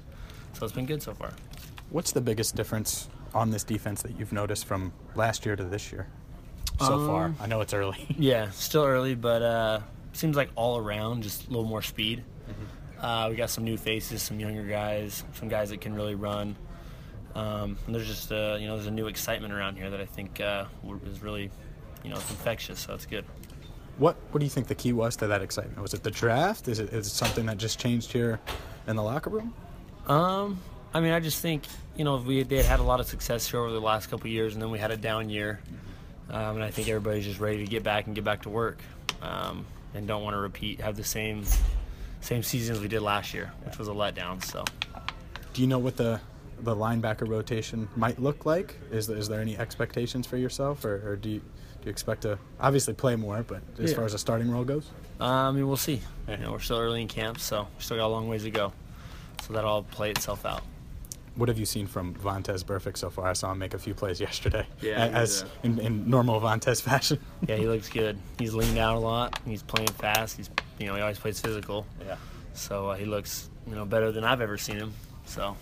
So 0.55 0.65
it's 0.65 0.75
been 0.75 0.87
good 0.87 1.03
so 1.03 1.15
far. 1.15 1.33
What's 1.91 2.13
the 2.13 2.21
biggest 2.21 2.57
difference 2.57 3.09
on 3.35 3.51
this 3.51 3.65
defense 3.65 4.03
that 4.03 4.19
you've 4.19 4.33
noticed 4.33 4.67
from 4.67 4.93
last 5.15 5.47
year 5.47 5.57
to 5.57 5.65
this 5.65 5.93
year 5.93 6.07
so 6.79 7.07
far? 7.07 7.27
Um, 7.27 7.37
I 7.41 7.47
know 7.47 7.61
it's 7.61 7.75
early. 7.75 8.07
Yeah, 8.19 8.51
still 8.51 8.85
early, 8.85 9.15
but 9.15 9.43
uh, 9.43 9.81
seems 10.13 10.37
like 10.37 10.51
all 10.55 10.79
around 10.79 11.23
just 11.23 11.47
a 11.47 11.51
little 11.51 11.65
more 11.65 11.83
speed. 11.83 12.25
Uh, 13.01 13.27
we 13.31 13.37
got 13.37 13.51
some 13.51 13.65
new 13.65 13.77
faces, 13.77 14.23
some 14.23 14.39
younger 14.39 14.63
guys, 14.63 15.25
some 15.35 15.49
guys 15.49 15.71
that 15.71 15.81
can 15.81 15.93
really 15.93 16.15
run. 16.15 16.55
Um, 17.35 17.77
and 17.87 17.95
there's 17.95 18.07
just 18.07 18.31
uh, 18.31 18.57
you 18.61 18.67
know 18.69 18.77
there's 18.77 18.87
a 18.87 18.93
new 18.93 19.09
excitement 19.09 19.53
around 19.53 19.77
here 19.77 19.91
that 19.91 20.01
I 20.01 20.05
think 20.07 20.41
uh, 20.41 20.67
is 21.07 21.21
really 21.21 21.51
you 22.05 22.11
know 22.11 22.17
it's 22.17 22.31
infectious, 22.31 22.79
so 22.79 22.95
it's 22.95 23.07
good. 23.07 23.25
What 23.99 24.17
What 24.31 24.39
do 24.39 24.45
you 24.45 24.51
think 24.51 24.69
the 24.69 24.75
key 24.75 24.93
was 24.93 25.17
to 25.17 25.27
that 25.29 25.43
excitement? 25.43 25.81
Was 25.81 25.95
it 25.95 26.03
the 26.05 26.11
draft? 26.11 26.69
Is 26.69 26.79
it, 26.79 26.91
is 26.93 27.07
it 27.07 27.11
something 27.11 27.47
that 27.47 27.59
just 27.59 27.81
changed 27.81 28.13
here 28.13 28.39
in 28.87 28.95
the 28.97 29.03
locker 29.03 29.31
room? 29.31 29.53
Um, 30.07 30.61
I 30.95 31.01
mean, 31.01 31.13
I 31.13 31.21
just 31.21 31.41
think 31.43 31.65
you 31.97 32.05
know 32.05 32.19
we 32.19 32.43
they 32.45 32.57
had 32.59 32.67
had 32.67 32.81
a 32.81 32.85
lot 32.85 33.01
of 33.01 33.07
success 33.07 33.51
here 33.51 33.61
over 33.61 33.73
the 33.73 33.81
last 33.81 34.11
couple 34.11 34.27
of 34.27 34.33
years, 34.33 34.53
and 34.55 34.63
then 34.63 34.71
we 34.71 34.79
had 34.79 34.91
a 34.93 34.97
down 34.97 35.29
year, 35.29 35.61
um, 36.31 36.57
and 36.57 36.65
I 36.65 36.71
think 36.71 36.89
everybody's 36.89 37.25
just 37.25 37.41
ready 37.41 37.59
to 37.59 37.67
get 37.71 37.83
back 37.83 38.07
and 38.07 38.15
get 38.15 38.25
back 38.25 38.43
to 38.43 38.49
work, 38.49 38.79
um, 39.21 39.65
and 39.95 40.07
don't 40.07 40.23
want 40.23 40.35
to 40.35 40.41
repeat 40.41 40.81
have 40.81 40.97
the 40.97 41.05
same 41.05 41.45
same 42.21 42.43
season 42.43 42.77
as 42.77 42.81
we 42.81 42.89
did 42.89 43.03
last 43.03 43.35
year, 43.35 43.53
which 43.65 43.79
was 43.79 43.89
a 43.89 43.93
letdown. 43.93 44.43
So 44.45 44.65
Do 45.53 45.61
you 45.61 45.67
know 45.69 45.79
what 45.79 45.97
the 45.97 46.21
the 46.61 46.75
linebacker 46.77 47.27
rotation 47.29 47.89
might 47.97 48.21
look 48.21 48.47
like? 48.47 48.77
Is 48.93 49.09
there, 49.09 49.17
is 49.17 49.29
there 49.29 49.41
any 49.41 49.59
expectations 49.59 50.27
for 50.29 50.37
yourself, 50.37 50.85
or, 50.85 51.13
or 51.13 51.17
do 51.17 51.29
you 51.31 51.39
do 51.41 51.87
you 51.87 51.91
expect 51.91 52.23
to 52.23 52.39
obviously 52.61 52.95
play 52.95 53.17
more? 53.17 53.43
But 53.43 53.63
as 53.81 53.91
Yeah. 53.91 53.97
far 53.97 54.05
as 54.05 54.15
a 54.15 54.19
starting 54.19 54.49
role 54.51 54.63
goes, 54.65 54.89
uh, 55.21 55.25
I 55.25 55.51
mean, 55.51 55.67
we'll 55.67 55.77
see. 55.77 56.01
You 56.29 56.37
know, 56.37 56.53
we're 56.53 56.61
still 56.61 56.79
early 56.79 57.03
in 57.03 57.09
camp, 57.09 57.41
so 57.41 57.63
we 57.77 57.83
still 57.83 57.97
got 57.97 58.07
a 58.07 58.15
long 58.15 58.29
ways 58.29 58.45
to 58.45 58.51
go. 58.53 58.73
So 59.43 59.53
that'll 59.55 59.69
all 59.71 59.83
play 59.83 60.11
itself 60.13 60.47
out. 60.47 60.63
What 61.37 61.49
have 61.49 61.59
you 61.59 61.65
seen 61.65 61.87
from 61.87 62.15
Vontaze 62.15 62.63
Burfict 62.63 62.99
so 62.99 63.09
far? 63.09 63.27
I 63.29 63.33
saw 63.33 63.53
him 63.53 63.59
make 63.59 63.73
a 63.75 63.79
few 63.79 63.95
plays 63.95 64.21
yesterday, 64.29 64.67
Yeah, 64.83 65.07
as 65.07 65.43
did. 65.43 65.51
in, 65.65 65.79
in 65.79 66.11
normal 66.11 66.41
Vontaze 66.41 66.83
fashion. 66.83 67.19
Yeah, 67.49 67.57
he 67.57 67.67
looks 67.67 67.89
good. 67.89 68.19
He's 68.39 68.55
leaned 68.55 68.79
out 68.79 68.97
a 68.97 68.99
lot. 69.01 69.39
He's 69.45 69.63
playing 69.63 69.89
fast. 69.89 70.37
He's 70.37 70.51
you 70.79 70.87
know 70.87 70.95
he 70.95 71.01
always 71.01 71.19
plays 71.19 71.41
physical. 71.41 71.87
Yeah. 72.07 72.17
So 72.55 72.91
uh, 72.91 72.97
he 72.97 73.05
looks, 73.07 73.49
you 73.67 73.75
know, 73.75 73.85
better 73.85 74.13
than 74.13 74.25
I've 74.25 74.41
ever 74.41 74.59
seen 74.59 74.77
him. 74.77 74.93
So 75.25 75.57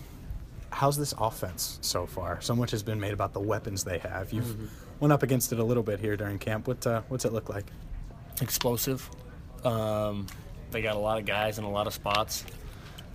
how's 0.70 0.96
this 0.96 1.14
offense 1.18 1.78
so 1.82 2.04
far? 2.06 2.40
So 2.40 2.54
much 2.54 2.70
has 2.72 2.82
been 2.82 2.98
made 3.00 3.12
about 3.12 3.32
the 3.32 3.40
weapons 3.40 3.84
they 3.84 3.98
have. 3.98 4.32
You've 4.32 4.44
Mhm. 4.46 4.68
went 5.00 5.12
up 5.12 5.22
against 5.22 5.52
it 5.52 5.58
a 5.58 5.64
little 5.64 5.82
bit 5.82 6.00
here 6.00 6.16
during 6.16 6.38
camp. 6.38 6.66
What 6.68 6.84
uh, 6.86 7.02
what's 7.08 7.24
it 7.24 7.32
look 7.32 7.48
like? 7.48 7.66
explosive. 8.42 9.08
Um, 9.64 10.26
they 10.70 10.80
got 10.82 10.96
a 10.96 10.98
lot 10.98 11.18
of 11.18 11.26
guys 11.26 11.58
in 11.58 11.64
a 11.64 11.70
lot 11.70 11.86
of 11.86 11.92
spots 11.94 12.44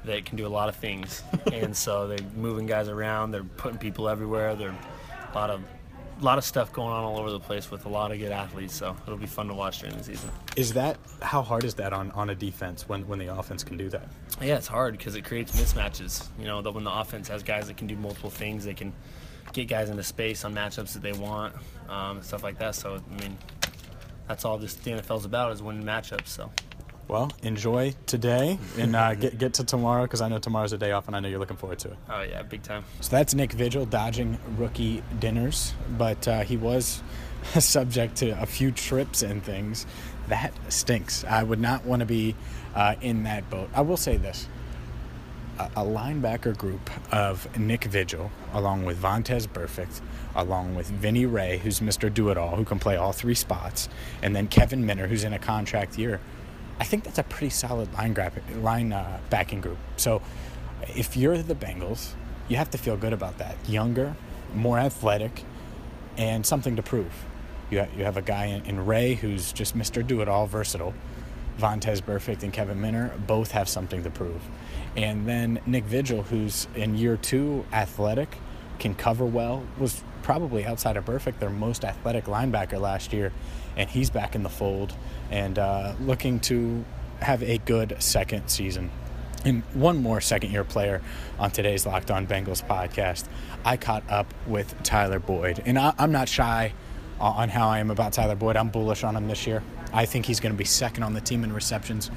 that 0.05 0.25
can 0.25 0.37
do 0.37 0.45
a 0.45 0.49
lot 0.49 0.69
of 0.69 0.75
things, 0.75 1.23
and 1.51 1.75
so 1.75 2.07
they're 2.07 2.17
moving 2.35 2.65
guys 2.65 2.87
around. 2.87 3.31
They're 3.31 3.43
putting 3.43 3.77
people 3.77 4.07
everywhere. 4.09 4.55
They're 4.55 4.69
a 4.69 5.35
lot 5.35 5.49
of 5.49 5.61
a 6.19 6.23
lot 6.23 6.37
of 6.37 6.45
stuff 6.45 6.71
going 6.71 6.91
on 6.91 7.03
all 7.03 7.17
over 7.17 7.29
the 7.29 7.39
place 7.39 7.69
with 7.69 7.85
a 7.85 7.89
lot 7.89 8.11
of 8.11 8.19
good 8.19 8.31
athletes. 8.31 8.73
So 8.73 8.95
it'll 9.05 9.17
be 9.17 9.25
fun 9.25 9.47
to 9.47 9.53
watch 9.53 9.79
during 9.79 9.97
the 9.97 10.03
season. 10.03 10.29
Is 10.55 10.73
that 10.73 10.97
how 11.21 11.41
hard 11.41 11.63
is 11.65 11.73
that 11.75 11.91
on, 11.93 12.11
on 12.11 12.29
a 12.29 12.35
defense 12.35 12.87
when, 12.87 13.05
when 13.07 13.19
the 13.19 13.37
offense 13.37 13.63
can 13.63 13.77
do 13.77 13.89
that? 13.89 14.07
Yeah, 14.41 14.55
it's 14.55 14.67
hard 14.67 14.97
because 14.97 15.15
it 15.15 15.25
creates 15.25 15.51
mismatches. 15.59 16.27
You 16.39 16.45
know, 16.45 16.61
when 16.61 16.83
the 16.83 16.93
offense 16.93 17.27
has 17.27 17.43
guys 17.43 17.67
that 17.67 17.77
can 17.77 17.87
do 17.87 17.95
multiple 17.97 18.29
things, 18.29 18.63
they 18.63 18.73
can 18.73 18.93
get 19.51 19.67
guys 19.67 19.89
into 19.89 20.03
space 20.03 20.45
on 20.45 20.53
matchups 20.53 20.93
that 20.93 21.01
they 21.01 21.13
want, 21.13 21.53
um, 21.89 22.21
stuff 22.21 22.43
like 22.43 22.57
that. 22.59 22.75
So 22.75 22.95
I 22.95 23.21
mean, 23.21 23.37
that's 24.27 24.45
all 24.45 24.57
this 24.57 24.75
the 24.75 24.91
NFL's 24.91 25.25
about 25.25 25.51
is 25.51 25.61
winning 25.61 25.83
matchups. 25.83 26.27
So. 26.27 26.49
Well, 27.07 27.31
enjoy 27.43 27.93
today 28.07 28.57
and 28.79 28.95
uh, 28.95 29.13
get 29.13 29.37
get 29.37 29.53
to 29.55 29.63
tomorrow 29.63 30.03
because 30.03 30.21
I 30.21 30.27
know 30.27 30.39
tomorrow's 30.39 30.73
a 30.73 30.77
day 30.77 30.91
off 30.91 31.05
and 31.07 31.15
I 31.15 31.19
know 31.19 31.29
you're 31.29 31.39
looking 31.39 31.57
forward 31.57 31.77
to 31.79 31.89
it. 31.89 31.97
Oh 32.09 32.21
yeah, 32.23 32.41
big 32.41 32.63
time. 32.63 32.83
So 33.01 33.11
that's 33.11 33.35
Nick 33.35 33.51
Vigil 33.51 33.85
dodging 33.85 34.39
rookie 34.57 35.03
dinners, 35.19 35.73
but 35.97 36.27
uh, 36.27 36.41
he 36.41 36.57
was 36.57 37.03
subject 37.59 38.15
to 38.17 38.31
a 38.41 38.45
few 38.47 38.71
trips 38.71 39.21
and 39.21 39.43
things. 39.43 39.85
That 40.29 40.51
stinks. 40.69 41.23
I 41.25 41.43
would 41.43 41.59
not 41.59 41.85
want 41.85 41.99
to 41.99 42.07
be 42.07 42.35
uh, 42.73 42.95
in 43.01 43.23
that 43.23 43.47
boat. 43.51 43.69
I 43.75 43.81
will 43.81 43.97
say 43.97 44.17
this. 44.17 44.47
A, 45.59 45.65
a 45.77 45.83
linebacker 45.85 46.57
group 46.57 46.89
of 47.13 47.55
Nick 47.57 47.85
Vigil, 47.85 48.31
along 48.53 48.83
with 48.83 48.99
Vontaze 48.99 49.47
Burfict, 49.47 50.01
along 50.35 50.75
with 50.75 50.87
Vinny 50.87 51.25
Rey, 51.27 51.59
who's 51.59 51.79
Mr. 51.79 52.11
Do 52.13 52.29
It 52.29 52.37
All, 52.37 52.55
who 52.55 52.65
can 52.65 52.79
play 52.79 52.97
all 52.97 53.13
three 53.13 53.35
spots, 53.35 53.87
and 54.21 54.35
then 54.35 54.47
Kevin 54.47 54.85
Minter, 54.85 55.07
who's 55.07 55.23
in 55.23 55.31
a 55.31 55.39
contract 55.39 55.97
year. 55.97 56.19
I 56.79 56.83
think 56.83 57.03
that's 57.03 57.17
a 57.17 57.23
pretty 57.23 57.49
solid 57.49 57.93
line, 57.93 58.13
gra- 58.13 58.31
line 58.55 58.91
uh, 58.91 59.19
backing 59.29 59.61
group. 59.61 59.77
So 59.97 60.21
if 60.95 61.15
you're 61.15 61.37
the 61.37 61.55
Bengals, 61.55 62.13
you 62.47 62.57
have 62.57 62.69
to 62.71 62.77
feel 62.77 62.97
good 62.97 63.13
about 63.13 63.37
that. 63.37 63.57
Younger, 63.67 64.15
more 64.53 64.77
athletic, 64.77 65.43
and 66.17 66.45
something 66.45 66.75
to 66.75 66.83
prove. 66.83 67.25
You, 67.69 67.81
ha- 67.81 67.87
you 67.97 68.03
have 68.03 68.17
a 68.17 68.21
guy 68.21 68.45
in, 68.45 68.65
in 68.65 68.85
Rey 68.85 69.15
who's 69.15 69.51
just 69.51 69.77
Mr. 69.77 70.05
Do 70.05 70.21
It 70.21 70.27
All, 70.27 70.47
versatile. 70.47 70.93
Vontaze 71.57 72.01
Burfict 72.01 72.43
and 72.43 72.51
Kevin 72.51 72.81
Minter 72.81 73.13
both 73.25 73.51
have 73.51 73.69
something 73.69 74.03
to 74.03 74.09
prove. 74.09 74.41
And 74.97 75.25
then 75.25 75.61
Nick 75.65 75.85
Vigil, 75.85 76.23
who's 76.23 76.67
in 76.75 76.97
year 76.97 77.15
two, 77.15 77.65
athletic, 77.71 78.37
can 78.77 78.93
cover 78.93 79.25
well, 79.25 79.63
was 79.77 80.03
probably 80.25 80.65
outside 80.65 80.97
of 80.97 81.05
Burfict 81.05 81.37
their 81.37 81.51
most 81.51 81.85
athletic 81.85 82.25
linebacker 82.25 82.81
last 82.81 83.13
year, 83.13 83.31
and 83.77 83.87
he's 83.87 84.09
back 84.09 84.33
in 84.33 84.41
the 84.41 84.49
fold 84.49 84.91
and 85.29 85.59
uh, 85.59 85.93
looking 86.01 86.39
to 86.39 86.83
have 87.21 87.43
a 87.43 87.59
good 87.59 87.95
second 87.99 88.47
season. 88.47 88.89
And 89.43 89.61
one 89.75 90.01
more 90.01 90.19
second 90.21 90.51
year 90.51 90.63
player 90.63 91.03
on 91.37 91.51
today's 91.51 91.85
Locked 91.85 92.09
On 92.09 92.25
Bengals 92.25 92.65
podcast. 92.65 93.25
I 93.63 93.77
caught 93.77 94.03
up 94.09 94.33
with 94.47 94.81
Tyler 94.81 95.19
Boyd, 95.19 95.61
and 95.63 95.77
I, 95.77 95.93
I'm 95.99 96.11
not 96.11 96.27
shy 96.27 96.73
on 97.19 97.49
how 97.49 97.69
I 97.69 97.77
am 97.77 97.91
about 97.91 98.13
Tyler 98.13 98.35
Boyd. 98.35 98.57
I'm 98.57 98.69
bullish 98.69 99.03
on 99.03 99.15
him 99.15 99.27
this 99.27 99.45
year. 99.45 99.61
I 99.93 100.07
think 100.07 100.25
he's 100.25 100.39
going 100.39 100.53
to 100.53 100.57
be 100.57 100.65
second 100.65 101.03
on 101.03 101.13
the 101.13 101.21
team 101.21 101.43
in 101.43 101.53
receptions 101.53 102.09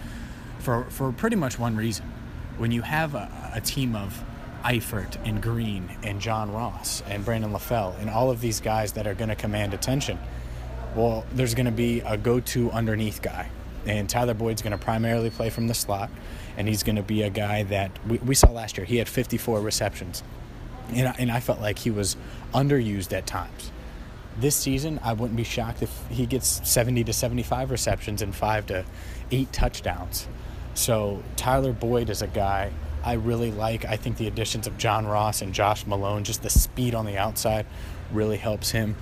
for, 0.60 0.84
for 0.84 1.12
pretty 1.12 1.36
much 1.36 1.58
one 1.58 1.76
reason. 1.76 2.06
When 2.56 2.72
you 2.72 2.80
have 2.80 3.14
a, 3.14 3.50
a 3.54 3.60
team 3.60 3.94
of 3.94 4.24
Eifert 4.64 5.16
and 5.24 5.42
Green 5.42 5.88
and 6.02 6.20
John 6.20 6.52
Ross 6.52 7.02
and 7.08 7.24
Brandon 7.24 7.52
LaFell 7.52 7.98
and 8.00 8.10
all 8.10 8.30
of 8.30 8.40
these 8.40 8.60
guys 8.60 8.92
that 8.92 9.06
are 9.06 9.14
going 9.14 9.28
to 9.28 9.36
command 9.36 9.74
attention, 9.74 10.18
well, 10.94 11.24
there's 11.32 11.54
going 11.54 11.66
to 11.66 11.72
be 11.72 12.00
a 12.00 12.16
go 12.16 12.40
to 12.40 12.70
underneath 12.72 13.22
guy. 13.22 13.50
And 13.86 14.08
Tyler 14.08 14.34
Boyd's 14.34 14.60
going 14.60 14.72
to 14.72 14.78
primarily 14.78 15.30
play 15.30 15.50
from 15.50 15.66
the 15.68 15.74
slot, 15.74 16.10
and 16.56 16.68
he's 16.68 16.82
going 16.82 16.96
to 16.96 17.02
be 17.02 17.22
a 17.22 17.30
guy 17.30 17.62
that 17.64 17.90
we, 18.06 18.18
we 18.18 18.34
saw 18.34 18.50
last 18.50 18.76
year. 18.76 18.84
He 18.84 18.96
had 18.96 19.08
54 19.08 19.60
receptions, 19.60 20.22
and 20.92 21.08
I, 21.08 21.16
and 21.18 21.30
I 21.30 21.40
felt 21.40 21.60
like 21.60 21.78
he 21.78 21.90
was 21.90 22.16
underused 22.52 23.16
at 23.16 23.26
times. 23.26 23.70
This 24.38 24.56
season, 24.56 25.00
I 25.02 25.14
wouldn't 25.14 25.36
be 25.36 25.44
shocked 25.44 25.82
if 25.82 26.06
he 26.10 26.26
gets 26.26 26.68
70 26.68 27.04
to 27.04 27.12
75 27.12 27.70
receptions 27.70 28.20
and 28.20 28.34
five 28.34 28.66
to 28.66 28.84
eight 29.30 29.52
touchdowns. 29.52 30.28
So 30.74 31.22
Tyler 31.36 31.72
Boyd 31.72 32.10
is 32.10 32.22
a 32.22 32.28
guy 32.28 32.70
I 33.08 33.14
really 33.14 33.50
like. 33.50 33.86
I 33.86 33.96
think 33.96 34.18
the 34.18 34.26
additions 34.26 34.66
of 34.66 34.76
John 34.76 35.06
Ross 35.06 35.40
and 35.40 35.54
Josh 35.54 35.86
Malone, 35.86 36.24
just 36.24 36.42
the 36.42 36.50
speed 36.50 36.94
on 36.94 37.06
the 37.06 37.16
outside, 37.16 37.64
really 38.12 38.36
helps 38.36 38.70
him. 38.70 38.96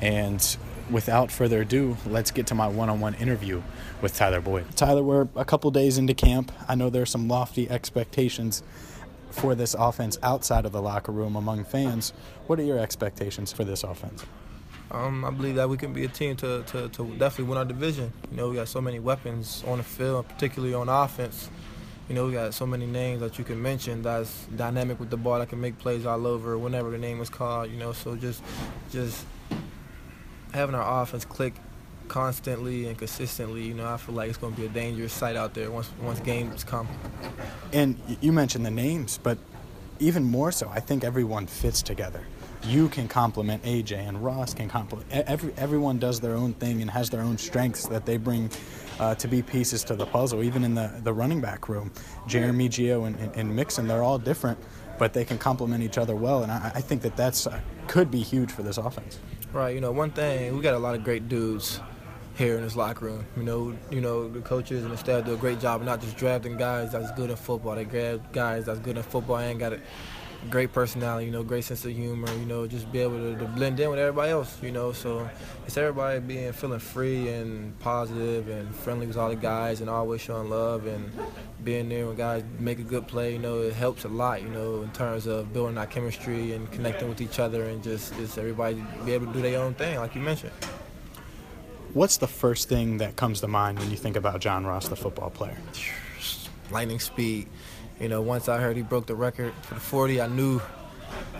And 0.00 0.56
without 0.90 1.30
further 1.30 1.60
ado, 1.60 1.98
let's 2.06 2.30
get 2.30 2.46
to 2.46 2.54
my 2.54 2.68
one 2.68 2.88
on 2.88 3.00
one 3.00 3.12
interview 3.16 3.60
with 4.00 4.16
Tyler 4.16 4.40
Boyd. 4.40 4.64
Tyler, 4.76 5.02
we're 5.02 5.28
a 5.36 5.44
couple 5.44 5.70
days 5.70 5.98
into 5.98 6.14
camp. 6.14 6.50
I 6.68 6.74
know 6.74 6.88
there 6.88 7.02
are 7.02 7.06
some 7.06 7.28
lofty 7.28 7.68
expectations 7.68 8.62
for 9.30 9.54
this 9.54 9.74
offense 9.74 10.18
outside 10.22 10.64
of 10.64 10.72
the 10.72 10.80
locker 10.80 11.12
room 11.12 11.36
among 11.36 11.64
fans. 11.64 12.14
What 12.46 12.58
are 12.58 12.64
your 12.64 12.78
expectations 12.78 13.52
for 13.52 13.64
this 13.64 13.84
offense? 13.84 14.24
Um, 14.90 15.22
I 15.22 15.30
believe 15.30 15.56
that 15.56 15.68
we 15.68 15.76
can 15.76 15.92
be 15.92 16.06
a 16.06 16.08
team 16.08 16.34
to, 16.36 16.62
to, 16.62 16.88
to 16.88 17.04
definitely 17.18 17.44
win 17.44 17.58
our 17.58 17.66
division. 17.66 18.10
You 18.30 18.38
know, 18.38 18.48
we 18.48 18.56
got 18.56 18.68
so 18.68 18.80
many 18.80 19.00
weapons 19.00 19.62
on 19.66 19.76
the 19.76 19.84
field, 19.84 20.26
particularly 20.28 20.72
on 20.72 20.88
offense. 20.88 21.50
You 22.10 22.16
know, 22.16 22.26
we 22.26 22.32
got 22.32 22.54
so 22.54 22.66
many 22.66 22.86
names 22.86 23.20
that 23.20 23.38
you 23.38 23.44
can 23.44 23.62
mention 23.62 24.02
that's 24.02 24.46
dynamic 24.56 24.98
with 24.98 25.10
the 25.10 25.16
ball 25.16 25.38
that 25.38 25.48
can 25.48 25.60
make 25.60 25.78
plays 25.78 26.04
all 26.04 26.26
over 26.26 26.58
whenever 26.58 26.90
the 26.90 26.98
name 26.98 27.20
is 27.20 27.30
called. 27.30 27.70
You 27.70 27.76
know, 27.76 27.92
so 27.92 28.16
just 28.16 28.42
just 28.90 29.24
having 30.52 30.74
our 30.74 31.02
offense 31.02 31.24
click 31.24 31.54
constantly 32.08 32.88
and 32.88 32.98
consistently, 32.98 33.62
you 33.62 33.74
know, 33.74 33.86
I 33.86 33.96
feel 33.96 34.16
like 34.16 34.28
it's 34.28 34.38
going 34.38 34.56
to 34.56 34.60
be 34.60 34.66
a 34.66 34.70
dangerous 34.70 35.12
sight 35.12 35.36
out 35.36 35.54
there 35.54 35.70
once 35.70 35.88
once 36.02 36.18
games 36.18 36.64
come. 36.64 36.88
And 37.72 37.96
you 38.20 38.32
mentioned 38.32 38.66
the 38.66 38.72
names, 38.72 39.20
but 39.22 39.38
even 40.00 40.24
more 40.24 40.50
so, 40.50 40.68
I 40.68 40.80
think 40.80 41.04
everyone 41.04 41.46
fits 41.46 41.80
together. 41.80 42.24
You 42.64 42.88
can 42.88 43.08
complement 43.08 43.62
AJ, 43.62 43.92
and 44.06 44.22
Ross 44.22 44.52
can 44.54 44.68
complement. 44.68 45.10
Every 45.10 45.52
everyone 45.56 45.98
does 45.98 46.20
their 46.20 46.34
own 46.34 46.52
thing 46.54 46.82
and 46.82 46.90
has 46.90 47.08
their 47.08 47.22
own 47.22 47.38
strengths 47.38 47.86
that 47.88 48.04
they 48.04 48.16
bring 48.16 48.50
uh, 48.98 49.14
to 49.14 49.28
be 49.28 49.42
pieces 49.42 49.82
to 49.84 49.96
the 49.96 50.06
puzzle. 50.06 50.42
Even 50.42 50.62
in 50.62 50.74
the, 50.74 50.92
the 51.02 51.12
running 51.12 51.40
back 51.40 51.68
room, 51.68 51.90
Jeremy 52.26 52.68
Gio, 52.68 53.06
and, 53.06 53.16
and, 53.16 53.34
and 53.34 53.56
Mixon, 53.56 53.88
they're 53.88 54.02
all 54.02 54.18
different, 54.18 54.58
but 54.98 55.14
they 55.14 55.24
can 55.24 55.38
complement 55.38 55.82
each 55.82 55.96
other 55.96 56.14
well. 56.14 56.42
And 56.42 56.52
I, 56.52 56.72
I 56.74 56.80
think 56.80 57.00
that 57.02 57.16
that's 57.16 57.46
uh, 57.46 57.60
could 57.88 58.10
be 58.10 58.20
huge 58.20 58.52
for 58.52 58.62
this 58.62 58.76
offense. 58.76 59.18
Right. 59.52 59.74
You 59.74 59.80
know, 59.80 59.90
one 59.90 60.10
thing 60.10 60.54
we 60.54 60.62
got 60.62 60.74
a 60.74 60.78
lot 60.78 60.94
of 60.94 61.02
great 61.02 61.28
dudes 61.28 61.80
here 62.36 62.56
in 62.56 62.62
this 62.62 62.76
locker 62.76 63.06
room. 63.06 63.24
You 63.36 63.42
know, 63.42 63.76
you 63.90 64.00
know 64.00 64.28
the 64.28 64.40
coaches 64.40 64.84
and 64.84 64.92
the 64.92 64.96
staff 64.96 65.24
do 65.24 65.34
a 65.34 65.36
great 65.36 65.60
job 65.60 65.80
of 65.80 65.86
not 65.86 66.00
just 66.00 66.16
drafting 66.16 66.56
guys 66.56 66.92
that's 66.92 67.10
good 67.12 67.30
in 67.30 67.36
football. 67.36 67.74
They 67.74 67.84
grab 67.84 68.32
guys 68.32 68.66
that's 68.66 68.80
good 68.80 68.96
in 68.96 69.02
football 69.02 69.38
and 69.38 69.58
got 69.58 69.72
a 69.72 69.80
great 70.48 70.72
personality. 70.72 71.26
You 71.26 71.32
know, 71.32 71.42
great 71.42 71.64
sense 71.64 71.84
of 71.84 71.92
humor. 71.92 72.30
You 72.32 72.46
know, 72.46 72.66
just 72.66 72.90
be 72.90 73.00
able 73.00 73.18
to, 73.18 73.38
to 73.38 73.44
blend 73.44 73.78
in 73.80 73.90
with 73.90 73.98
everybody 73.98 74.30
else. 74.30 74.56
You 74.62 74.72
know, 74.72 74.92
so 74.92 75.28
it's 75.66 75.76
everybody 75.76 76.20
being 76.20 76.52
feeling 76.52 76.78
free 76.78 77.28
and 77.28 77.78
positive 77.80 78.48
and 78.48 78.74
friendly 78.74 79.06
with 79.06 79.16
all 79.16 79.28
the 79.28 79.36
guys 79.36 79.80
and 79.80 79.90
always 79.90 80.20
showing 80.20 80.48
love 80.48 80.86
and 80.86 81.12
being 81.62 81.88
there 81.88 82.06
when 82.06 82.16
guys 82.16 82.42
make 82.58 82.78
a 82.78 82.84
good 82.84 83.06
play. 83.06 83.32
You 83.32 83.38
know, 83.38 83.60
it 83.60 83.74
helps 83.74 84.04
a 84.04 84.08
lot. 84.08 84.42
You 84.42 84.48
know, 84.48 84.82
in 84.82 84.90
terms 84.92 85.26
of 85.26 85.52
building 85.52 85.76
our 85.76 85.86
chemistry 85.86 86.52
and 86.52 86.70
connecting 86.72 87.08
with 87.08 87.20
each 87.20 87.38
other 87.38 87.64
and 87.64 87.82
just 87.82 88.14
just 88.14 88.38
everybody 88.38 88.82
be 89.04 89.12
able 89.12 89.26
to 89.26 89.32
do 89.32 89.42
their 89.42 89.60
own 89.60 89.74
thing, 89.74 89.98
like 89.98 90.14
you 90.14 90.20
mentioned. 90.20 90.52
What's 91.92 92.18
the 92.18 92.28
first 92.28 92.68
thing 92.68 92.98
that 92.98 93.16
comes 93.16 93.40
to 93.40 93.48
mind 93.48 93.80
when 93.80 93.90
you 93.90 93.96
think 93.96 94.14
about 94.14 94.40
John 94.40 94.64
Ross, 94.64 94.88
the 94.88 94.94
football 94.94 95.30
player? 95.30 95.56
lightning 96.70 97.00
speed. 97.00 97.48
You 98.00 98.08
know, 98.08 98.22
once 98.22 98.48
I 98.48 98.58
heard 98.58 98.76
he 98.76 98.82
broke 98.82 99.06
the 99.06 99.14
record 99.14 99.52
for 99.62 99.74
the 99.74 99.80
40, 99.80 100.22
I 100.22 100.26
knew, 100.26 100.60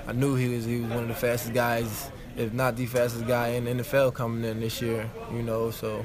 I 0.07 0.13
knew 0.13 0.37
he 0.37 0.55
was 0.55 0.67
he 0.67 0.81
was 0.81 0.91
one 0.91 1.03
of 1.05 1.09
the 1.09 1.15
fastest 1.15 1.55
guys, 1.55 2.11
if 2.37 2.53
not 2.53 2.77
the 2.77 2.85
fastest 2.85 3.27
guy 3.27 3.49
in 3.49 3.65
the 3.65 3.83
NFL 3.83 4.13
coming 4.13 4.45
in 4.45 4.61
this 4.61 4.83
year. 4.83 5.09
You 5.33 5.43
know, 5.43 5.71
so 5.71 6.05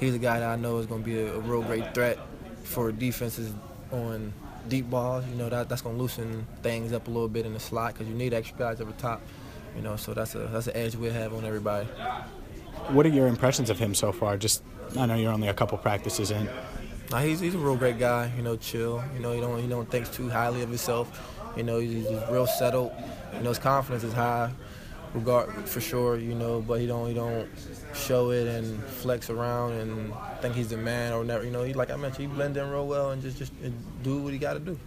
he's 0.00 0.14
a 0.14 0.18
guy 0.18 0.40
that 0.40 0.48
I 0.48 0.56
know 0.56 0.78
is 0.78 0.86
going 0.86 1.02
to 1.02 1.06
be 1.06 1.20
a, 1.20 1.34
a 1.34 1.38
real 1.40 1.62
great 1.62 1.92
threat 1.92 2.18
for 2.62 2.92
defenses 2.92 3.52
on 3.92 4.32
deep 4.68 4.88
balls. 4.88 5.26
You 5.28 5.34
know, 5.34 5.50
that 5.50 5.68
that's 5.68 5.82
going 5.82 5.96
to 5.96 6.02
loosen 6.02 6.46
things 6.62 6.94
up 6.94 7.06
a 7.06 7.10
little 7.10 7.28
bit 7.28 7.44
in 7.44 7.52
the 7.52 7.60
slot 7.60 7.92
because 7.92 8.08
you 8.08 8.14
need 8.14 8.32
extra 8.32 8.56
guys 8.56 8.78
the 8.78 8.86
top. 8.92 9.20
You 9.76 9.82
know, 9.82 9.96
so 9.96 10.14
that's 10.14 10.34
a 10.34 10.38
that's 10.38 10.66
an 10.66 10.76
edge 10.76 10.96
we 10.96 11.10
have 11.10 11.34
on 11.34 11.44
everybody. 11.44 11.86
What 12.88 13.04
are 13.04 13.10
your 13.10 13.26
impressions 13.26 13.68
of 13.68 13.78
him 13.78 13.94
so 13.94 14.12
far? 14.12 14.38
Just 14.38 14.62
I 14.96 15.04
know 15.04 15.14
you're 15.14 15.32
only 15.32 15.48
a 15.48 15.54
couple 15.54 15.76
practices 15.76 16.30
in. 16.30 16.48
Nah, 17.10 17.18
he's, 17.20 17.40
he's 17.40 17.54
a 17.54 17.58
real 17.58 17.76
great 17.76 17.98
guy. 17.98 18.32
You 18.36 18.42
know, 18.42 18.56
chill. 18.56 19.02
You 19.14 19.20
know, 19.20 19.32
he 19.32 19.40
don't 19.40 19.60
he 19.60 19.68
don't 19.68 19.90
think 19.90 20.10
too 20.12 20.28
highly 20.28 20.62
of 20.62 20.68
himself. 20.68 21.08
You 21.56 21.62
know, 21.62 21.78
he's, 21.78 22.08
he's 22.08 22.20
real 22.30 22.46
settled. 22.46 22.92
You 23.34 23.40
know, 23.42 23.50
his 23.50 23.58
confidence 23.58 24.04
is 24.04 24.12
high, 24.12 24.50
regard 25.12 25.68
for 25.68 25.80
sure. 25.80 26.16
You 26.18 26.34
know, 26.34 26.60
but 26.60 26.80
he 26.80 26.86
don't 26.86 27.08
he 27.08 27.14
don't 27.14 27.48
show 27.94 28.30
it 28.30 28.46
and 28.46 28.82
flex 28.84 29.30
around 29.30 29.72
and 29.72 30.12
think 30.40 30.54
he's 30.54 30.68
the 30.68 30.76
man 30.76 31.12
or 31.12 31.24
never. 31.24 31.44
You 31.44 31.50
know, 31.50 31.62
he 31.62 31.74
like 31.74 31.90
I 31.90 31.96
mentioned, 31.96 32.28
he 32.28 32.34
blend 32.34 32.56
in 32.56 32.68
real 32.70 32.86
well 32.86 33.10
and 33.10 33.22
just 33.22 33.38
just 33.38 33.52
do 34.02 34.18
what 34.22 34.32
he 34.32 34.38
got 34.38 34.54
to 34.54 34.60
do. 34.60 34.78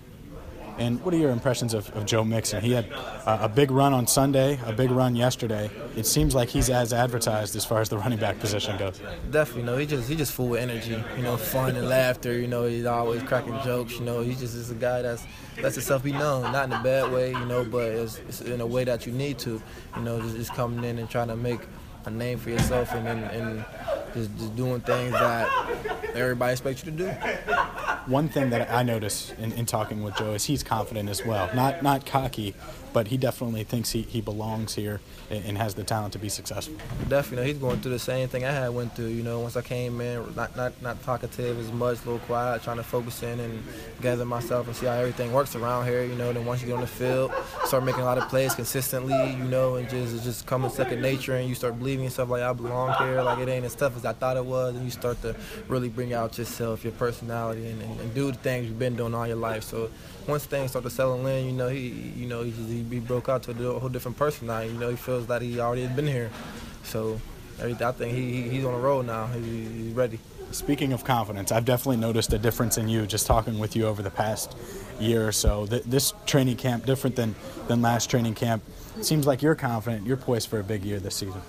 And 0.77 1.03
what 1.03 1.13
are 1.13 1.17
your 1.17 1.31
impressions 1.31 1.73
of, 1.73 1.89
of 1.95 2.05
Joe 2.05 2.23
Mixon? 2.23 2.61
He 2.61 2.71
had 2.71 2.91
uh, 2.91 3.39
a 3.41 3.49
big 3.49 3.71
run 3.71 3.93
on 3.93 4.05
Sunday, 4.05 4.59
a 4.65 4.73
big 4.73 4.91
run 4.91 5.15
yesterday. 5.15 5.71
It 5.95 6.05
seems 6.05 6.35
like 6.35 6.49
he's 6.49 6.69
as 6.69 6.93
advertised 6.93 7.55
as 7.55 7.65
far 7.65 7.81
as 7.81 7.89
the 7.89 7.97
running 7.97 8.19
back 8.19 8.39
position 8.39 8.77
goes. 8.77 9.01
Definitely, 9.31 9.63
no. 9.63 9.77
He 9.77 9.85
just 9.85 10.07
he 10.07 10.15
just 10.15 10.33
full 10.33 10.49
with 10.49 10.61
energy, 10.61 11.03
you 11.15 11.23
know, 11.23 11.37
fun 11.37 11.75
and 11.75 11.89
laughter. 11.89 12.37
You 12.37 12.47
know, 12.47 12.65
he's 12.65 12.85
always 12.85 13.23
cracking 13.23 13.59
jokes. 13.63 13.93
You 13.93 14.05
know, 14.05 14.21
he 14.21 14.35
just 14.35 14.55
is 14.55 14.69
a 14.69 14.75
guy 14.75 15.01
that's 15.01 15.25
lets 15.61 15.75
himself 15.75 16.03
be 16.03 16.11
known, 16.11 16.51
not 16.51 16.65
in 16.65 16.73
a 16.73 16.83
bad 16.83 17.11
way, 17.11 17.31
you 17.31 17.45
know, 17.45 17.63
but 17.63 17.85
it's, 17.91 18.19
it's 18.27 18.41
in 18.41 18.61
a 18.61 18.67
way 18.67 18.83
that 18.83 19.05
you 19.07 19.11
need 19.11 19.39
to. 19.39 19.61
You 19.95 20.01
know, 20.01 20.21
just, 20.21 20.35
just 20.35 20.53
coming 20.53 20.83
in 20.83 20.99
and 20.99 21.09
trying 21.09 21.29
to 21.29 21.35
make 21.35 21.61
a 22.05 22.09
name 22.09 22.37
for 22.37 22.49
yourself 22.49 22.93
and, 22.93 23.07
and, 23.07 23.23
and 23.25 23.65
just, 24.13 24.37
just, 24.37 24.55
doing 24.55 24.79
things 24.81 25.11
that 25.11 25.49
everybody 26.13 26.53
expects 26.53 26.85
you 26.85 26.91
to 26.91 26.97
do. 26.97 27.05
One 28.07 28.29
thing 28.29 28.51
that 28.51 28.71
I 28.71 28.83
notice 28.83 29.33
in, 29.37 29.51
in 29.51 29.65
talking 29.65 30.01
with 30.01 30.15
Joe 30.15 30.33
is 30.33 30.45
he's 30.45 30.63
confident 30.63 31.09
as 31.09 31.25
well. 31.25 31.49
Not 31.53 31.83
not 31.83 32.05
cocky, 32.05 32.55
but 32.97 33.09
he 33.09 33.17
definitely 33.17 33.63
thinks 33.63 33.91
he, 33.91 34.01
he 34.01 34.21
belongs 34.21 34.73
here 34.73 34.99
and, 35.29 35.45
and 35.45 35.57
has 35.57 35.75
the 35.75 35.83
talent 35.83 36.13
to 36.13 36.19
be 36.19 36.29
successful. 36.29 36.75
Definitely, 37.07 37.51
he's 37.51 37.59
going 37.59 37.79
through 37.79 37.91
the 37.91 37.99
same 37.99 38.27
thing 38.27 38.45
I 38.45 38.51
had 38.51 38.69
went 38.69 38.95
through. 38.95 39.07
You 39.07 39.21
know, 39.21 39.39
once 39.39 39.55
I 39.55 39.61
came 39.61 40.01
in, 40.01 40.33
not 40.35 40.55
not 40.55 40.81
not 40.81 41.03
talkative 41.03 41.59
as 41.59 41.71
much, 41.71 41.97
a 41.97 42.05
little 42.05 42.19
quiet, 42.19 42.63
trying 42.63 42.77
to 42.77 42.83
focus 42.83 43.21
in 43.23 43.39
and 43.39 43.63
gather 44.01 44.25
myself 44.25 44.67
and 44.67 44.75
see 44.75 44.85
how 44.85 44.93
everything 44.93 45.31
works 45.31 45.55
around 45.55 45.85
here. 45.85 46.03
You 46.03 46.15
know, 46.15 46.33
then 46.33 46.45
once 46.45 46.61
you 46.61 46.67
get 46.67 46.75
on 46.75 46.81
the 46.81 46.87
field, 46.87 47.31
start 47.65 47.83
making 47.83 48.01
a 48.01 48.05
lot 48.05 48.17
of 48.17 48.27
plays 48.29 48.55
consistently. 48.55 49.31
You 49.31 49.43
know, 49.43 49.75
and 49.75 49.87
just 49.89 50.23
just 50.23 50.45
coming 50.45 50.71
second 50.71 51.01
nature, 51.01 51.35
and 51.35 51.47
you 51.47 51.55
start 51.55 51.77
believing 51.77 52.05
yourself 52.05 52.29
like 52.29 52.41
I 52.41 52.53
belong 52.53 52.93
here. 53.05 53.21
Like 53.21 53.39
it 53.39 53.49
ain't 53.49 53.65
as 53.65 53.75
tough 53.75 53.95
as 53.95 54.05
I 54.05 54.13
thought 54.13 54.37
it 54.37 54.45
was, 54.45 54.75
and 54.75 54.83
you 54.83 54.91
start 54.91 55.21
to 55.21 55.35
really 55.67 55.89
bring 55.89 56.13
out 56.13 56.37
yourself, 56.37 56.83
your 56.83 56.93
personality, 56.93 57.67
and, 57.67 57.81
and, 57.81 57.96
and 57.99 58.13
do 58.13 58.31
the 58.31 58.37
things 58.37 58.67
you've 58.67 58.79
been 58.79 58.95
doing 58.95 59.13
all 59.13 59.27
your 59.27 59.37
life. 59.37 59.63
So 59.63 59.89
once 60.27 60.45
things 60.45 60.71
start 60.71 60.83
to 60.83 60.89
settle 60.89 61.25
in, 61.27 61.45
you 61.45 61.51
know, 61.51 61.69
he, 61.69 61.87
you 62.15 62.27
know, 62.27 62.43
he, 62.43 62.51
he 62.83 62.99
broke 62.99 63.29
out 63.29 63.43
to 63.43 63.69
a 63.69 63.79
whole 63.79 63.89
different 63.89 64.17
person 64.17 64.47
now. 64.47 64.59
You 64.59 64.73
know, 64.73 64.89
he 64.89 64.95
feels 64.95 65.27
that 65.27 65.41
he 65.41 65.59
already 65.59 65.83
had 65.83 65.95
been 65.95 66.07
here. 66.07 66.29
So 66.83 67.19
I 67.61 67.73
think 67.73 68.13
he, 68.13 68.43
he's 68.43 68.65
on 68.65 68.73
the 68.73 68.79
road 68.79 69.05
now. 69.05 69.27
He, 69.27 69.65
he's 69.65 69.93
ready. 69.93 70.19
Speaking 70.51 70.93
of 70.93 71.03
confidence, 71.03 71.51
I've 71.51 71.65
definitely 71.65 71.97
noticed 71.97 72.31
a 72.31 72.37
difference 72.37 72.77
in 72.77 72.87
you 72.87 73.05
just 73.05 73.27
talking 73.27 73.59
with 73.59 73.75
you 73.75 73.85
over 73.85 74.01
the 74.01 74.11
past 74.11 74.55
year 74.99 75.27
or 75.27 75.33
so. 75.33 75.65
This 75.65 76.13
training 76.25 76.55
camp, 76.55 76.85
different 76.85 77.15
than, 77.15 77.35
than 77.67 77.81
last 77.81 78.09
training 78.09 78.35
camp, 78.35 78.63
seems 79.01 79.27
like 79.27 79.41
you're 79.41 79.55
confident. 79.55 80.07
You're 80.07 80.17
poised 80.17 80.47
for 80.47 80.59
a 80.59 80.63
big 80.63 80.85
year 80.85 80.99
this 80.99 81.15
season. 81.15 81.41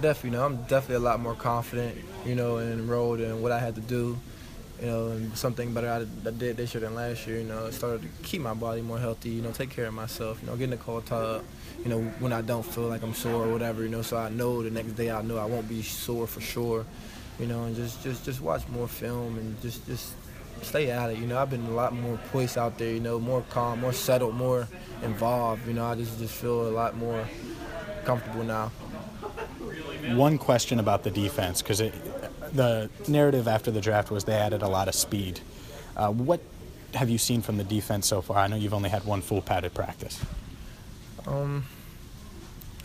Definitely, 0.00 0.30
you 0.30 0.36
know, 0.36 0.46
I'm 0.46 0.56
definitely 0.62 0.96
a 0.96 1.00
lot 1.00 1.20
more 1.20 1.34
confident, 1.34 1.98
you 2.24 2.34
know, 2.34 2.56
in 2.58 2.78
the 2.78 2.82
road 2.84 3.20
and 3.20 3.42
what 3.42 3.52
I 3.52 3.58
had 3.58 3.74
to 3.74 3.82
do 3.82 4.18
you 4.80 4.86
know, 4.86 5.08
and 5.08 5.36
something 5.36 5.74
better 5.74 5.90
I, 5.90 6.30
did 6.30 6.56
this 6.56 6.74
year 6.74 6.80
than 6.80 6.94
last 6.94 7.26
year. 7.26 7.38
You 7.38 7.44
know, 7.44 7.66
I 7.66 7.70
started 7.70 8.02
to 8.02 8.08
keep 8.22 8.40
my 8.40 8.54
body 8.54 8.80
more 8.80 8.98
healthy. 8.98 9.30
You 9.30 9.42
know, 9.42 9.50
take 9.50 9.70
care 9.70 9.86
of 9.86 9.94
myself. 9.94 10.40
You 10.40 10.48
know, 10.48 10.56
get 10.56 10.64
in 10.64 10.70
the 10.70 10.76
cold 10.78 11.06
tub. 11.06 11.44
You 11.84 11.90
know, 11.90 12.00
when 12.18 12.32
I 12.32 12.40
don't 12.40 12.64
feel 12.64 12.84
like 12.84 13.02
I'm 13.02 13.14
sore 13.14 13.46
or 13.46 13.52
whatever. 13.52 13.82
You 13.82 13.90
know, 13.90 14.02
so 14.02 14.16
I 14.16 14.30
know 14.30 14.62
the 14.62 14.70
next 14.70 14.92
day 14.92 15.10
I 15.10 15.22
know 15.22 15.36
I 15.36 15.44
won't 15.44 15.68
be 15.68 15.82
sore 15.82 16.26
for 16.26 16.40
sure. 16.40 16.86
You 17.38 17.46
know, 17.46 17.64
and 17.64 17.76
just 17.76 18.02
just 18.02 18.24
just 18.24 18.40
watch 18.40 18.66
more 18.68 18.88
film 18.88 19.38
and 19.38 19.60
just 19.60 19.86
just 19.86 20.14
stay 20.62 20.90
at 20.90 21.10
it. 21.10 21.18
You 21.18 21.26
know, 21.26 21.38
I've 21.38 21.50
been 21.50 21.66
a 21.66 21.70
lot 21.70 21.92
more 21.92 22.18
poised 22.32 22.56
out 22.56 22.78
there. 22.78 22.92
You 22.92 23.00
know, 23.00 23.18
more 23.18 23.42
calm, 23.50 23.80
more 23.80 23.92
settled, 23.92 24.34
more 24.34 24.66
involved. 25.02 25.66
You 25.66 25.74
know, 25.74 25.84
I 25.84 25.94
just 25.94 26.18
just 26.18 26.34
feel 26.34 26.68
a 26.68 26.70
lot 26.70 26.96
more 26.96 27.28
comfortable 28.04 28.44
now. 28.44 28.72
One 30.14 30.38
question 30.38 30.80
about 30.80 31.02
the 31.02 31.10
defense, 31.10 31.60
because 31.60 31.80
it 31.80 31.94
the 32.52 32.90
narrative 33.08 33.48
after 33.48 33.70
the 33.70 33.80
draft 33.80 34.10
was 34.10 34.24
they 34.24 34.34
added 34.34 34.62
a 34.62 34.68
lot 34.68 34.88
of 34.88 34.94
speed. 34.94 35.40
Uh, 35.96 36.10
what 36.10 36.40
have 36.94 37.08
you 37.08 37.18
seen 37.18 37.42
from 37.42 37.56
the 37.56 37.64
defense 37.64 38.06
so 38.06 38.20
far? 38.20 38.38
I 38.38 38.48
know 38.48 38.56
you've 38.56 38.74
only 38.74 38.90
had 38.90 39.04
one 39.04 39.20
full 39.20 39.42
padded 39.42 39.74
practice. 39.74 40.20
Um, 41.26 41.64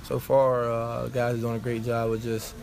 so 0.03 0.19
far, 0.19 0.71
uh, 0.71 1.07
guys 1.07 1.35
are 1.35 1.41
doing 1.41 1.55
a 1.55 1.59
great 1.59 1.83
job 1.83 2.11
with 2.11 2.23
just 2.23 2.53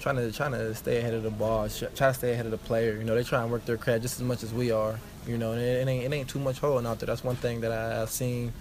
trying 0.00 0.16
to 0.16 0.32
trying 0.32 0.52
to 0.52 0.74
stay 0.74 0.98
ahead 0.98 1.14
of 1.14 1.22
the 1.22 1.30
ball, 1.30 1.68
try 1.68 2.08
to 2.08 2.14
stay 2.14 2.32
ahead 2.32 2.46
of 2.46 2.52
the 2.52 2.58
player. 2.58 2.96
You 2.96 3.04
know, 3.04 3.14
they 3.14 3.22
try 3.22 3.42
and 3.42 3.50
work 3.50 3.64
their 3.64 3.76
craft 3.76 4.02
just 4.02 4.20
as 4.20 4.26
much 4.26 4.42
as 4.42 4.52
we 4.52 4.70
are. 4.70 4.98
You 5.26 5.38
know, 5.38 5.52
and 5.52 5.60
it, 5.60 5.82
it 5.82 5.88
ain't 5.88 6.04
it 6.04 6.16
ain't 6.16 6.28
too 6.28 6.40
much 6.40 6.58
holding 6.58 6.86
out 6.86 6.98
there. 6.98 7.06
That's 7.06 7.22
one 7.22 7.36
thing 7.36 7.60
that 7.60 7.72
I, 7.72 8.00
have 8.00 8.10
seen 8.10 8.52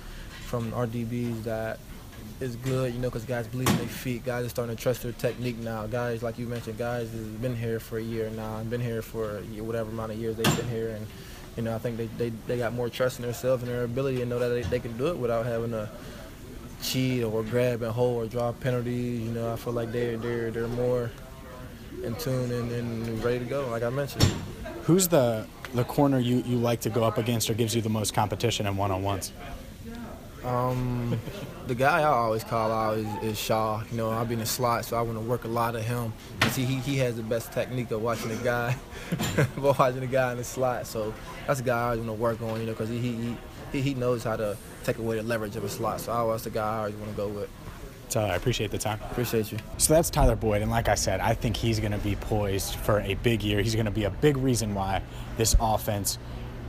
from 0.46 0.74
our 0.74 0.86
DBs 0.86 1.44
that 1.44 1.80
is 2.40 2.56
good, 2.58 2.94
you 2.94 3.00
know, 3.00 3.10
because 3.10 3.24
guys 3.24 3.48
believe 3.48 3.70
in 3.70 3.78
their 3.78 3.88
feet. 3.88 4.26
Guys 4.26 4.46
are 4.46 4.50
starting 4.50 4.76
to 4.76 4.82
trust 4.82 5.04
their 5.04 5.12
technique 5.12 5.58
now. 5.60 5.86
Guys, 5.88 6.24
like 6.24 6.40
you 6.40 6.48
mentioned, 6.48 6.78
guys 6.78 7.12
have 7.12 7.42
been 7.42 7.56
here 7.56 7.80
for 7.80 7.98
a 7.98 8.02
year 8.02 8.30
now 8.32 8.58
and 8.58 8.70
been 8.70 8.82
here 8.82 9.02
for 9.02 9.42
whatever 9.60 9.90
amount 9.90 10.12
of 10.12 10.18
years 10.18 10.36
they've 10.36 10.58
been 10.58 10.70
here. 10.70 10.90
And, 10.90 11.08
you 11.56 11.64
know, 11.64 11.76
I 11.76 11.78
think 11.78 11.98
they, 11.98 12.08
they, 12.18 12.30
they 12.48 12.58
got 12.58 12.74
more 12.74 12.90
trust 12.90 13.20
in 13.20 13.26
themselves 13.26 13.64
and 13.64 13.72
their 13.72 13.84
ability 13.84 14.18
to 14.18 14.26
know 14.26 14.40
that 14.40 14.50
they, 14.50 14.62
they 14.64 14.80
can 14.80 14.98
do 14.98 15.08
it 15.08 15.18
without 15.18 15.46
having 15.46 15.72
to 15.72 15.90
cheat 16.82 17.24
or 17.24 17.44
grab 17.44 17.84
and 17.84 17.92
hold 17.92 18.24
or 18.24 18.28
draw 18.28 18.52
penalties. 18.52 19.22
You 19.22 19.32
know, 19.32 19.54
I 19.54 19.56
feel 19.56 19.74
like 19.74 19.92
they're, 19.92 20.18
they're, 20.18 20.52
they're 20.52 20.68
more 20.68 21.12
in 22.04 22.16
tune 22.16 22.52
and, 22.52 22.72
and 22.72 23.24
ready 23.24 23.40
to 23.40 23.46
go, 23.46 23.68
like 23.70 23.84
I 23.84 23.90
mentioned. 23.90 24.24
Who's 24.84 25.08
the, 25.08 25.46
the 25.76 25.84
corner 25.84 26.18
you, 26.18 26.38
you 26.46 26.58
like 26.58 26.82
to 26.82 26.90
go 26.90 27.04
up 27.04 27.20
against 27.20 27.50
or 27.50 27.54
gives 27.54 27.76
you 27.76 27.82
the 27.82 27.90
most 27.90 28.14
competition 28.14 28.66
in 28.66 28.78
one-on-ones? 28.78 29.32
Um, 30.44 31.20
the 31.68 31.76
guy 31.76 32.00
I 32.02 32.06
always 32.06 32.44
call 32.44 32.72
out 32.72 32.98
is, 32.98 33.08
is, 33.24 33.40
Shaw. 33.40 33.84
You 33.92 33.98
know, 33.98 34.10
I've 34.10 34.28
been 34.28 34.40
in 34.40 34.46
slot, 34.46 34.86
so 34.86 34.98
I 34.98 35.02
want 35.02 35.18
to 35.18 35.24
work 35.24 35.44
a 35.44 35.48
lot 35.48 35.76
of 35.76 35.84
him. 35.84 36.14
See, 36.50 36.66
he, 36.66 36.76
he 36.78 36.98
has 36.98 37.16
the 37.16 37.24
best 37.24 37.52
technique 37.54 37.92
of 37.92 38.02
watching 38.02 38.30
the 38.30 38.44
guy, 38.44 38.76
watching 39.58 40.00
the 40.00 40.08
guy 40.08 40.32
in 40.32 40.38
the 40.38 40.44
slot. 40.44 40.88
So 40.88 41.14
that's 41.46 41.60
the 41.60 41.66
guy 41.66 41.92
I 41.92 41.96
want 41.96 42.08
to 42.08 42.14
work 42.14 42.42
on, 42.42 42.60
you 42.60 42.66
know, 42.66 42.74
because 42.74 42.90
he, 42.90 42.98
he, 42.98 43.38
he, 43.72 43.82
he 43.82 43.94
knows 43.94 44.24
how 44.24 44.36
to 44.36 44.58
take 44.84 44.98
away 44.98 45.18
the 45.18 45.24
leverage 45.24 45.56
of 45.56 45.64
a 45.64 45.70
slot. 45.70 46.02
So 46.02 46.12
I 46.12 46.18
always 46.18 46.44
the 46.44 46.50
guy 46.50 46.76
I 46.76 46.78
always 46.80 46.96
want 46.96 47.12
to 47.12 47.18
go 47.18 47.28
with. 47.28 47.50
So 48.10 48.20
I 48.20 48.36
appreciate 48.36 48.72
the 48.72 48.78
time. 48.78 49.00
Appreciate 49.10 49.54
you. 49.54 49.58
So 49.78 49.94
that's 49.94 50.10
Tyler 50.10 50.36
Boyd, 50.36 50.62
and 50.62 50.70
like 50.70 50.90
I 50.90 50.96
said, 50.96 51.22
I 51.22 51.34
think 51.34 51.56
he's 51.56 51.80
going 51.80 51.94
to 51.94 51.98
be 52.00 52.16
poised 52.18 52.76
for 52.76 53.00
a 53.02 53.14
big 53.14 53.42
year. 53.42 53.62
He's 53.62 53.74
going 53.74 53.86
to 53.86 53.92
be 53.92 54.04
a 54.04 54.10
big 54.10 54.36
reason 54.36 54.74
why 54.74 55.02
this 55.38 55.56
offense 55.62 56.18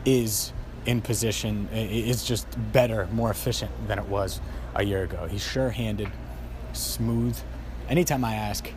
is 0.05 0.53
in 0.87 1.01
position 1.01 1.69
is 1.73 2.25
just 2.25 2.47
better, 2.73 3.09
more 3.13 3.31
efficient 3.31 3.71
than 3.89 3.99
it 3.99 4.07
was 4.07 4.41
a 4.75 4.85
year 4.85 5.05
ago. 5.05 5.27
He's 5.27 5.43
sure 5.43 5.71
handed, 5.71 6.11
smooth. 6.73 7.39
Anytime 7.89 8.25
I 8.25 8.35
ask 8.35 8.71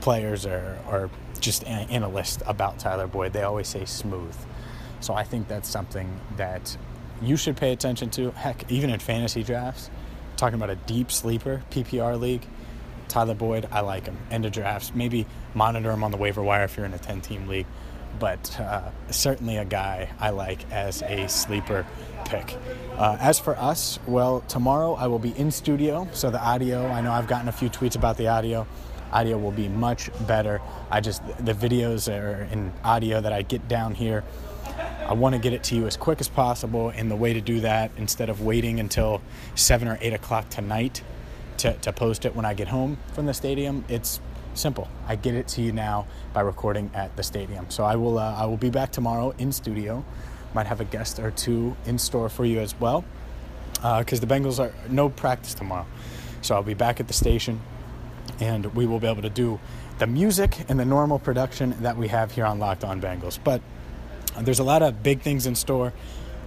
players 0.00 0.44
or, 0.44 0.78
or 0.90 1.10
just 1.40 1.64
analysts 1.64 2.42
about 2.46 2.78
Tyler 2.78 3.06
Boyd, 3.06 3.32
they 3.32 3.42
always 3.42 3.68
say 3.68 3.84
smooth. 3.84 4.34
So 5.00 5.14
I 5.14 5.24
think 5.24 5.48
that's 5.48 5.68
something 5.68 6.20
that 6.36 6.76
you 7.22 7.36
should 7.36 7.56
pay 7.56 7.72
attention 7.72 8.10
to. 8.10 8.30
Heck, 8.32 8.70
even 8.70 8.90
in 8.90 9.00
fantasy 9.00 9.42
drafts, 9.42 9.90
talking 10.36 10.54
about 10.54 10.70
a 10.70 10.76
deep 10.76 11.10
sleeper 11.10 11.62
PPR 11.70 12.20
league, 12.20 12.46
Tyler 13.08 13.34
Boyd, 13.34 13.68
I 13.70 13.80
like 13.80 14.06
him. 14.06 14.16
End 14.30 14.44
of 14.44 14.52
drafts. 14.52 14.92
Maybe 14.94 15.26
monitor 15.54 15.90
him 15.90 16.02
on 16.02 16.10
the 16.10 16.16
waiver 16.16 16.42
wire 16.42 16.64
if 16.64 16.76
you're 16.76 16.86
in 16.86 16.94
a 16.94 16.98
10 16.98 17.20
team 17.20 17.46
league 17.46 17.66
but 18.18 18.58
uh, 18.60 18.90
certainly 19.10 19.56
a 19.56 19.64
guy 19.64 20.08
I 20.20 20.30
like 20.30 20.70
as 20.70 21.02
a 21.02 21.28
sleeper 21.28 21.86
pick. 22.24 22.56
Uh, 22.96 23.16
as 23.20 23.38
for 23.38 23.56
us, 23.58 23.98
well, 24.06 24.40
tomorrow 24.48 24.94
I 24.94 25.06
will 25.06 25.18
be 25.18 25.36
in 25.38 25.50
studio, 25.50 26.08
so 26.12 26.30
the 26.30 26.40
audio, 26.40 26.86
I 26.86 27.00
know 27.00 27.12
I've 27.12 27.28
gotten 27.28 27.48
a 27.48 27.52
few 27.52 27.68
tweets 27.68 27.96
about 27.96 28.16
the 28.16 28.28
audio. 28.28 28.66
Audio 29.12 29.38
will 29.38 29.52
be 29.52 29.68
much 29.68 30.10
better. 30.26 30.60
I 30.90 31.00
just, 31.00 31.24
the 31.44 31.54
videos 31.54 32.12
are 32.12 32.48
in 32.52 32.72
audio 32.82 33.20
that 33.20 33.32
I 33.32 33.42
get 33.42 33.68
down 33.68 33.94
here. 33.94 34.24
I 35.06 35.12
want 35.12 35.34
to 35.34 35.38
get 35.38 35.52
it 35.52 35.62
to 35.64 35.76
you 35.76 35.86
as 35.86 35.96
quick 35.96 36.20
as 36.20 36.28
possible, 36.28 36.88
and 36.88 37.10
the 37.10 37.16
way 37.16 37.32
to 37.34 37.40
do 37.40 37.60
that, 37.60 37.90
instead 37.96 38.30
of 38.30 38.40
waiting 38.40 38.80
until 38.80 39.20
7 39.54 39.86
or 39.86 39.98
8 40.00 40.14
o'clock 40.14 40.48
tonight 40.48 41.02
to, 41.58 41.74
to 41.74 41.92
post 41.92 42.24
it 42.24 42.34
when 42.34 42.44
I 42.44 42.54
get 42.54 42.68
home 42.68 42.98
from 43.12 43.26
the 43.26 43.34
stadium, 43.34 43.84
it's 43.88 44.20
Simple. 44.54 44.88
I 45.06 45.16
get 45.16 45.34
it 45.34 45.48
to 45.48 45.62
you 45.62 45.72
now 45.72 46.06
by 46.32 46.40
recording 46.42 46.90
at 46.94 47.16
the 47.16 47.22
stadium. 47.22 47.66
So 47.70 47.84
I 47.84 47.96
will 47.96 48.18
uh, 48.18 48.34
I 48.34 48.46
will 48.46 48.56
be 48.56 48.70
back 48.70 48.92
tomorrow 48.92 49.34
in 49.38 49.52
studio. 49.52 50.04
Might 50.54 50.66
have 50.66 50.80
a 50.80 50.84
guest 50.84 51.18
or 51.18 51.32
two 51.32 51.76
in 51.86 51.98
store 51.98 52.28
for 52.28 52.44
you 52.44 52.60
as 52.60 52.78
well, 52.78 53.04
because 53.74 54.20
uh, 54.20 54.24
the 54.24 54.32
Bengals 54.32 54.60
are 54.60 54.72
no 54.88 55.08
practice 55.08 55.54
tomorrow. 55.54 55.86
So 56.42 56.54
I'll 56.54 56.62
be 56.62 56.74
back 56.74 57.00
at 57.00 57.08
the 57.08 57.14
station, 57.14 57.60
and 58.38 58.66
we 58.74 58.86
will 58.86 59.00
be 59.00 59.08
able 59.08 59.22
to 59.22 59.30
do 59.30 59.58
the 59.98 60.06
music 60.06 60.64
and 60.68 60.78
the 60.78 60.84
normal 60.84 61.18
production 61.18 61.74
that 61.82 61.96
we 61.96 62.08
have 62.08 62.32
here 62.32 62.44
on 62.44 62.58
Locked 62.58 62.84
On 62.84 63.00
Bengals. 63.00 63.38
But 63.42 63.62
there's 64.38 64.58
a 64.58 64.64
lot 64.64 64.82
of 64.82 65.02
big 65.02 65.20
things 65.22 65.46
in 65.46 65.54
store. 65.54 65.92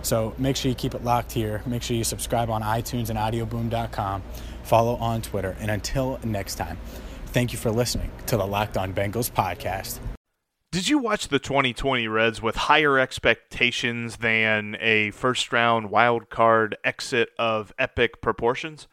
So 0.01 0.33
make 0.37 0.55
sure 0.55 0.69
you 0.69 0.75
keep 0.75 0.93
it 0.93 1.03
locked 1.03 1.31
here. 1.31 1.61
Make 1.65 1.83
sure 1.83 1.97
you 1.97 2.03
subscribe 2.03 2.49
on 2.49 2.61
iTunes 2.61 3.09
and 3.09 3.17
audioboom.com. 3.17 4.23
Follow 4.63 4.95
on 4.95 5.21
Twitter. 5.21 5.55
And 5.59 5.71
until 5.71 6.19
next 6.23 6.55
time. 6.55 6.77
Thank 7.27 7.51
you 7.51 7.59
for 7.59 7.71
listening 7.71 8.09
to 8.27 8.37
the 8.37 8.47
Locked 8.47 8.77
On 8.77 8.93
Bengals 8.93 9.29
podcast. 9.29 9.99
Did 10.71 10.87
you 10.87 10.97
watch 10.97 11.27
the 11.27 11.39
2020 11.39 12.07
Reds 12.07 12.41
with 12.41 12.55
higher 12.55 12.97
expectations 12.97 14.17
than 14.17 14.75
a 14.79 15.11
first 15.11 15.51
round 15.51 15.91
wild 15.91 16.29
card 16.29 16.77
exit 16.83 17.29
of 17.37 17.73
epic 17.77 18.21
proportions? 18.21 18.87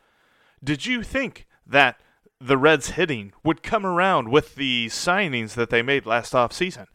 Did 0.62 0.84
you 0.84 1.02
think 1.02 1.46
that 1.66 2.00
the 2.40 2.58
Reds 2.58 2.90
hitting 2.90 3.32
would 3.44 3.62
come 3.62 3.86
around 3.86 4.30
with 4.30 4.56
the 4.56 4.86
signings 4.86 5.54
that 5.54 5.70
they 5.70 5.82
made 5.82 6.04
last 6.04 6.32
offseason? 6.32 6.86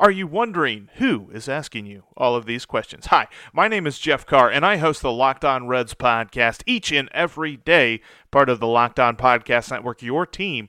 Are 0.00 0.10
you 0.10 0.26
wondering 0.26 0.88
who 0.96 1.30
is 1.32 1.48
asking 1.48 1.86
you 1.86 2.02
all 2.16 2.34
of 2.34 2.46
these 2.46 2.66
questions? 2.66 3.06
Hi, 3.06 3.28
my 3.52 3.68
name 3.68 3.86
is 3.86 3.96
Jeff 3.96 4.26
Carr, 4.26 4.50
and 4.50 4.66
I 4.66 4.78
host 4.78 5.02
the 5.02 5.12
Locked 5.12 5.44
On 5.44 5.68
Reds 5.68 5.94
podcast 5.94 6.64
each 6.66 6.90
and 6.90 7.08
every 7.12 7.58
day, 7.58 8.00
part 8.32 8.48
of 8.48 8.58
the 8.58 8.66
Locked 8.66 8.98
On 8.98 9.16
Podcast 9.16 9.70
Network, 9.70 10.02
your 10.02 10.26
team 10.26 10.68